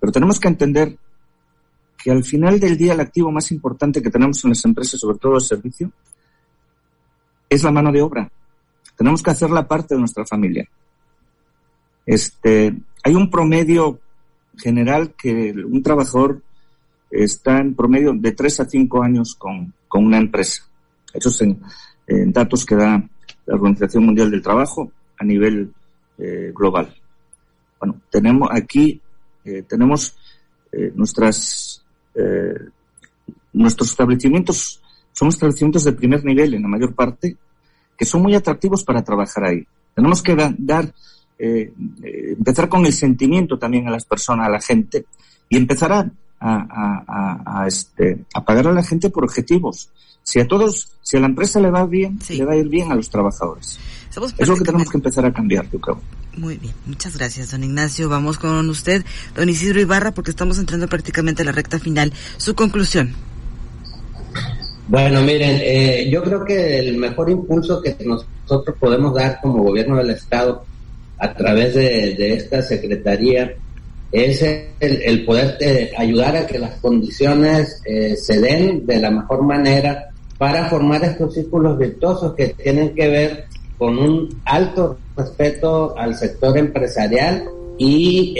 Pero 0.00 0.12
tenemos 0.12 0.40
que 0.40 0.48
entender 0.48 0.96
que 2.02 2.10
al 2.10 2.24
final 2.24 2.60
del 2.60 2.76
día 2.76 2.94
el 2.94 3.00
activo 3.00 3.30
más 3.30 3.50
importante 3.50 4.02
que 4.02 4.10
tenemos 4.10 4.42
en 4.44 4.50
las 4.50 4.64
empresas, 4.64 5.00
sobre 5.00 5.18
todo 5.18 5.34
el 5.34 5.42
servicio, 5.42 5.90
es 7.48 7.62
la 7.62 7.70
mano 7.70 7.92
de 7.92 8.02
obra. 8.02 8.30
Tenemos 8.96 9.22
que 9.22 9.30
hacer 9.30 9.50
la 9.50 9.66
parte 9.66 9.94
de 9.94 10.00
nuestra 10.00 10.26
familia. 10.26 10.68
Este, 12.04 12.74
hay 13.04 13.14
un 13.14 13.30
promedio 13.30 14.00
general 14.56 15.14
que 15.16 15.52
un 15.52 15.82
trabajador 15.82 16.42
está 17.10 17.60
en 17.60 17.74
promedio 17.74 18.12
de 18.12 18.32
tres 18.32 18.60
a 18.60 18.68
cinco 18.68 19.02
años 19.02 19.34
con, 19.34 19.72
con 19.86 20.04
una 20.04 20.18
empresa. 20.18 20.64
Eso 21.12 21.28
es 21.28 21.40
en, 21.42 22.32
datos 22.32 22.64
que 22.64 22.74
da 22.74 23.02
la 23.46 23.54
Organización 23.54 24.06
Mundial 24.06 24.30
del 24.30 24.42
Trabajo 24.42 24.90
a 25.18 25.24
nivel 25.24 25.72
eh, 26.18 26.52
global. 26.54 26.94
Bueno, 27.78 28.00
tenemos 28.10 28.48
aquí, 28.50 29.00
eh, 29.44 29.62
tenemos 29.62 30.16
eh, 30.72 30.92
nuestras, 30.94 31.84
nuestros 33.52 33.90
establecimientos 33.90 34.82
son 35.18 35.28
establecimientos 35.28 35.82
de 35.82 35.92
primer 35.94 36.24
nivel 36.24 36.54
en 36.54 36.62
la 36.62 36.68
mayor 36.68 36.94
parte, 36.94 37.36
que 37.96 38.04
son 38.04 38.22
muy 38.22 38.36
atractivos 38.36 38.84
para 38.84 39.02
trabajar 39.02 39.46
ahí. 39.46 39.66
Tenemos 39.92 40.22
que 40.22 40.36
dar, 40.58 40.84
eh, 41.36 41.72
eh, 42.04 42.34
empezar 42.38 42.68
con 42.68 42.86
el 42.86 42.92
sentimiento 42.92 43.58
también 43.58 43.88
a 43.88 43.90
las 43.90 44.04
personas, 44.04 44.46
a 44.46 44.50
la 44.50 44.60
gente, 44.60 45.06
y 45.48 45.56
empezar 45.56 45.92
a, 45.92 46.08
a, 46.38 47.62
a, 47.62 47.66
este, 47.66 48.26
a 48.32 48.44
pagar 48.44 48.68
a 48.68 48.72
la 48.72 48.84
gente 48.84 49.10
por 49.10 49.24
objetivos. 49.24 49.90
Si 50.22 50.38
a 50.38 50.46
todos, 50.46 50.92
si 51.02 51.16
a 51.16 51.20
la 51.20 51.26
empresa 51.26 51.58
le 51.58 51.72
va 51.72 51.84
bien, 51.84 52.20
le 52.28 52.44
va 52.44 52.52
a 52.52 52.56
ir 52.56 52.68
bien 52.68 52.92
a 52.92 52.94
los 52.94 53.10
trabajadores. 53.10 53.80
es 54.38 54.48
lo 54.48 54.54
que 54.54 54.62
tenemos 54.62 54.88
que 54.88 54.98
empezar 54.98 55.26
a 55.26 55.32
cambiar, 55.32 55.68
yo 55.68 55.80
creo. 55.80 56.00
Muy 56.36 56.58
bien, 56.58 56.74
muchas 56.86 57.16
gracias, 57.16 57.50
don 57.50 57.64
Ignacio. 57.64 58.08
Vamos 58.08 58.38
con 58.38 58.70
usted, 58.70 59.04
don 59.34 59.48
Isidro 59.48 59.80
Ibarra, 59.80 60.12
porque 60.12 60.30
estamos 60.30 60.60
entrando 60.60 60.86
prácticamente 60.86 61.42
a 61.42 61.44
la 61.44 61.50
recta 61.50 61.80
final. 61.80 62.12
Su 62.36 62.54
conclusión. 62.54 63.16
Bueno, 64.88 65.20
miren, 65.20 65.60
eh, 65.62 66.08
yo 66.10 66.22
creo 66.22 66.42
que 66.46 66.78
el 66.78 66.96
mejor 66.96 67.28
impulso 67.28 67.82
que 67.82 67.94
nosotros 68.06 68.74
podemos 68.80 69.14
dar 69.14 69.38
como 69.42 69.62
gobierno 69.62 69.98
del 69.98 70.10
Estado 70.10 70.64
a 71.18 71.34
través 71.34 71.74
de, 71.74 72.32
esta 72.32 72.62
Secretaría 72.62 73.52
es 74.10 74.42
el, 74.80 75.26
poder 75.26 75.58
eh, 75.60 75.90
ayudar 75.94 76.36
a 76.36 76.46
que 76.46 76.58
las 76.58 76.80
condiciones 76.80 77.82
eh, 77.84 78.16
se 78.16 78.40
den 78.40 78.86
de 78.86 78.98
la 78.98 79.10
mejor 79.10 79.42
manera 79.42 80.08
para 80.38 80.70
formar 80.70 81.04
estos 81.04 81.34
círculos 81.34 81.76
virtuosos 81.76 82.34
que 82.34 82.54
tienen 82.54 82.94
que 82.94 83.08
ver 83.08 83.44
con 83.76 83.98
un 83.98 84.40
alto 84.46 84.98
respeto 85.14 85.98
al 85.98 86.14
sector 86.14 86.56
empresarial 86.56 87.44
y 87.76 88.34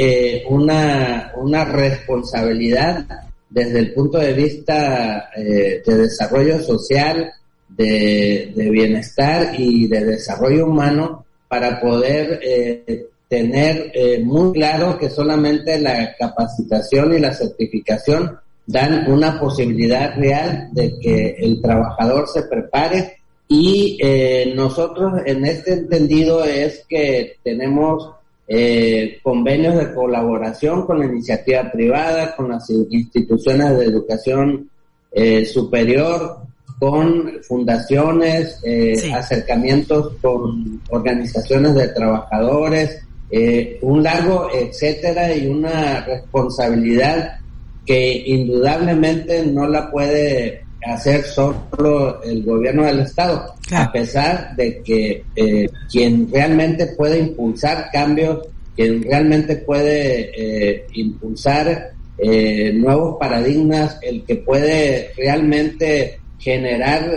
una, 0.48 1.30
una 1.36 1.64
responsabilidad 1.66 3.27
desde 3.50 3.78
el 3.78 3.94
punto 3.94 4.18
de 4.18 4.32
vista 4.32 5.30
eh, 5.34 5.82
de 5.84 5.96
desarrollo 5.96 6.60
social, 6.62 7.32
de, 7.68 8.52
bienestar 8.70 9.58
y 9.58 9.86
de 9.86 10.04
desarrollo 10.04 10.66
humano 10.66 11.24
para 11.48 11.80
poder 11.80 12.40
eh, 12.42 13.06
tener 13.28 13.92
eh, 13.94 14.20
muy 14.24 14.52
claro 14.52 14.98
que 14.98 15.10
solamente 15.10 15.78
la 15.78 16.14
capacitación 16.18 17.14
y 17.14 17.20
la 17.20 17.34
certificación 17.34 18.38
dan 18.66 19.10
una 19.10 19.38
posibilidad 19.40 20.14
real 20.16 20.68
de 20.72 20.98
que 20.98 21.36
el 21.38 21.60
trabajador 21.60 22.28
se 22.28 22.42
prepare. 22.42 23.18
Y 23.48 23.98
eh, 24.02 24.52
nosotros 24.54 25.22
en 25.24 25.46
este 25.46 25.72
entendido 25.72 26.44
es 26.44 26.84
que 26.86 27.36
tenemos 27.42 28.10
eh, 28.48 29.18
convenios 29.22 29.76
de 29.76 29.92
colaboración 29.94 30.86
con 30.86 31.00
la 31.00 31.06
iniciativa 31.06 31.70
privada, 31.70 32.34
con 32.34 32.48
las 32.48 32.68
instituciones 32.70 33.78
de 33.78 33.84
educación 33.84 34.70
eh, 35.12 35.44
superior, 35.44 36.38
con 36.78 37.30
fundaciones, 37.42 38.60
eh, 38.64 39.12
acercamientos 39.12 40.14
con 40.22 40.80
organizaciones 40.90 41.74
de 41.74 41.88
trabajadores, 41.88 43.02
eh, 43.30 43.78
un 43.82 44.02
largo 44.02 44.48
etcétera 44.54 45.34
y 45.34 45.46
una 45.48 46.04
responsabilidad 46.04 47.38
que 47.84 48.22
indudablemente 48.26 49.44
no 49.44 49.66
la 49.66 49.90
puede 49.90 50.64
hacer 50.84 51.24
solo 51.24 52.22
el 52.22 52.44
gobierno 52.44 52.84
del 52.84 53.00
Estado, 53.00 53.54
a 53.72 53.92
pesar 53.92 54.54
de 54.56 54.80
que 54.82 55.24
eh, 55.34 55.68
quien 55.90 56.30
realmente 56.32 56.86
puede 56.96 57.18
impulsar 57.18 57.88
cambios, 57.92 58.46
quien 58.76 59.02
realmente 59.02 59.56
puede 59.56 60.30
eh, 60.36 60.86
impulsar 60.94 61.92
eh, 62.16 62.72
nuevos 62.72 63.16
paradigmas, 63.18 63.98
el 64.02 64.24
que 64.24 64.36
puede 64.36 65.12
realmente 65.16 66.20
generar 66.38 67.10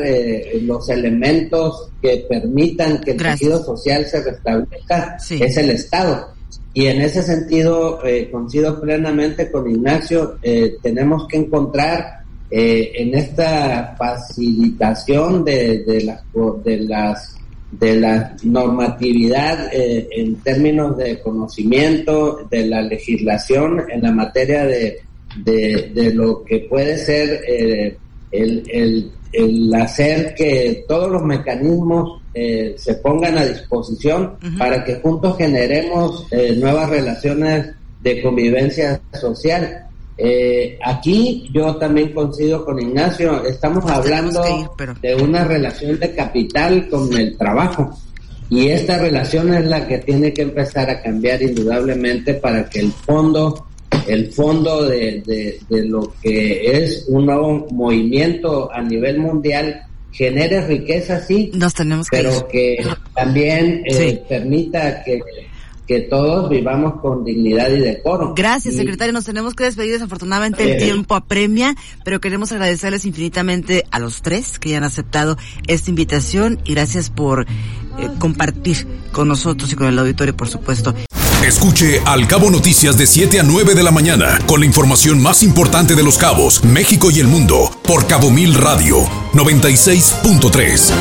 los 0.64 0.90
elementos 0.90 1.90
que 2.02 2.26
permitan 2.28 3.00
que 3.02 3.12
el 3.12 3.18
tejido 3.18 3.64
social 3.64 4.04
se 4.06 4.24
restablezca, 4.24 5.18
es 5.30 5.58
el 5.58 5.70
Estado. 5.70 6.34
Y 6.74 6.88
en 6.88 7.02
ese 7.02 7.22
sentido, 7.22 8.00
coincido 8.32 8.82
plenamente 8.82 9.52
con 9.52 9.70
Ignacio, 9.70 10.40
tenemos 10.82 11.28
que 11.28 11.38
encontrar 11.38 12.21
eh, 12.54 12.92
en 12.96 13.16
esta 13.16 13.96
facilitación 13.98 15.46
de, 15.46 15.86
de, 15.86 16.04
las, 16.04 16.22
de 16.66 16.78
las 16.82 17.38
de 17.72 17.96
la 17.96 18.36
normatividad 18.44 19.74
eh, 19.74 20.06
en 20.12 20.36
términos 20.42 20.98
de 20.98 21.22
conocimiento 21.22 22.46
de 22.52 22.68
la 22.68 22.82
legislación 22.82 23.82
en 23.90 24.02
la 24.02 24.12
materia 24.12 24.66
de, 24.66 25.02
de, 25.38 26.14
lo 26.14 26.44
que 26.44 26.68
puede 26.70 26.98
ser 26.98 27.42
eh, 27.48 27.98
el, 28.34 28.64
el, 28.70 29.12
el, 29.32 29.74
hacer 29.74 30.36
que 30.36 30.84
todos 30.90 31.10
los 31.10 31.24
mecanismos 31.24 32.22
se 32.34 32.96
pongan 32.96 33.38
a 33.38 33.46
disposición 33.46 34.36
para 34.58 34.84
que 34.84 34.96
juntos 34.96 35.38
generemos 35.38 36.28
nuevas 36.58 36.90
relaciones 36.90 37.68
de 38.02 38.22
convivencia 38.22 39.02
social 39.14 39.88
eh, 40.24 40.78
aquí 40.84 41.50
yo 41.52 41.76
también 41.78 42.14
coincido 42.14 42.64
con 42.64 42.80
Ignacio, 42.80 43.44
estamos 43.44 43.90
hablando 43.90 44.44
de 45.02 45.16
una 45.16 45.44
relación 45.46 46.00
de 46.00 46.14
capital 46.14 46.88
con 46.90 47.12
el 47.18 47.36
trabajo. 47.38 47.98
Y 48.50 48.68
esta 48.68 49.00
relación 49.00 49.52
es 49.54 49.66
la 49.66 49.88
que 49.88 49.98
tiene 50.00 50.32
que 50.32 50.44
empezar 50.44 50.90
a 50.90 51.02
cambiar 51.02 51.42
indudablemente 51.42 52.36
para 52.36 52.70
que 52.70 52.82
el 52.82 52.92
fondo, 52.92 53.66
el 54.08 54.32
fondo 54.32 54.84
de, 54.84 55.24
de, 55.68 55.86
lo 55.86 56.14
que 56.22 56.84
es 56.84 57.06
un 57.08 57.26
nuevo 57.26 57.68
movimiento 57.72 58.72
a 58.72 58.82
nivel 58.82 59.20
mundial 59.20 59.82
genere 60.12 60.68
riqueza, 60.68 61.20
sí, 61.20 61.50
Nos 61.56 61.74
tenemos 61.74 62.08
pero 62.12 62.48
que 62.48 62.86
también 63.16 63.82
eh, 63.86 64.22
permita 64.28 65.02
que 65.04 65.20
que 65.92 66.00
todos 66.00 66.50
vivamos 66.50 67.02
con 67.02 67.26
dignidad 67.26 67.70
y 67.70 67.80
decoro. 67.80 68.34
Gracias, 68.34 68.76
secretario. 68.76 69.12
Nos 69.12 69.26
tenemos 69.26 69.56
que 69.56 69.66
despedir. 69.66 69.92
Desafortunadamente 69.92 70.64
el 70.64 70.82
tiempo 70.82 71.16
apremia, 71.16 71.76
pero 72.06 72.22
queremos 72.22 72.54
agradecerles 72.54 73.04
infinitamente 73.04 73.84
a 73.92 74.00
los 74.00 74.22
tres 74.22 74.58
que 74.58 74.70
hayan 74.70 74.86
aceptado 74.86 75.38
esta 75.68 75.90
invitación 75.90 76.60
y 76.64 76.76
gracias 76.76 77.10
por 77.10 77.42
eh, 77.42 77.46
compartir 78.20 78.88
con 79.12 79.28
nosotros 79.28 79.70
y 79.74 79.76
con 79.76 79.88
el 79.88 80.00
auditorio, 80.00 80.34
por 80.34 80.48
supuesto. 80.48 80.96
Escuche 81.46 82.00
Al 82.06 82.26
Cabo 82.26 82.50
Noticias 82.50 82.98
de 82.98 83.06
7 83.06 83.42
a 83.42 83.44
9 83.44 83.76
de 83.76 83.84
la 83.84 83.92
mañana 83.92 84.40
con 84.46 84.62
la 84.62 84.66
información 84.66 85.22
más 85.22 85.44
importante 85.44 85.96
de 85.96 86.04
los 86.04 86.18
cabos, 86.18 86.64
México 86.64 87.12
y 87.12 87.20
el 87.20 87.28
mundo 87.28 87.70
por 87.84 88.08
Cabo 88.08 88.32
Mil 88.32 88.54
Radio 88.54 89.00
96.3. 89.34 90.94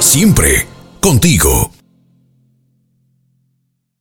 Siempre 0.00 0.66
contigo. 1.00 1.70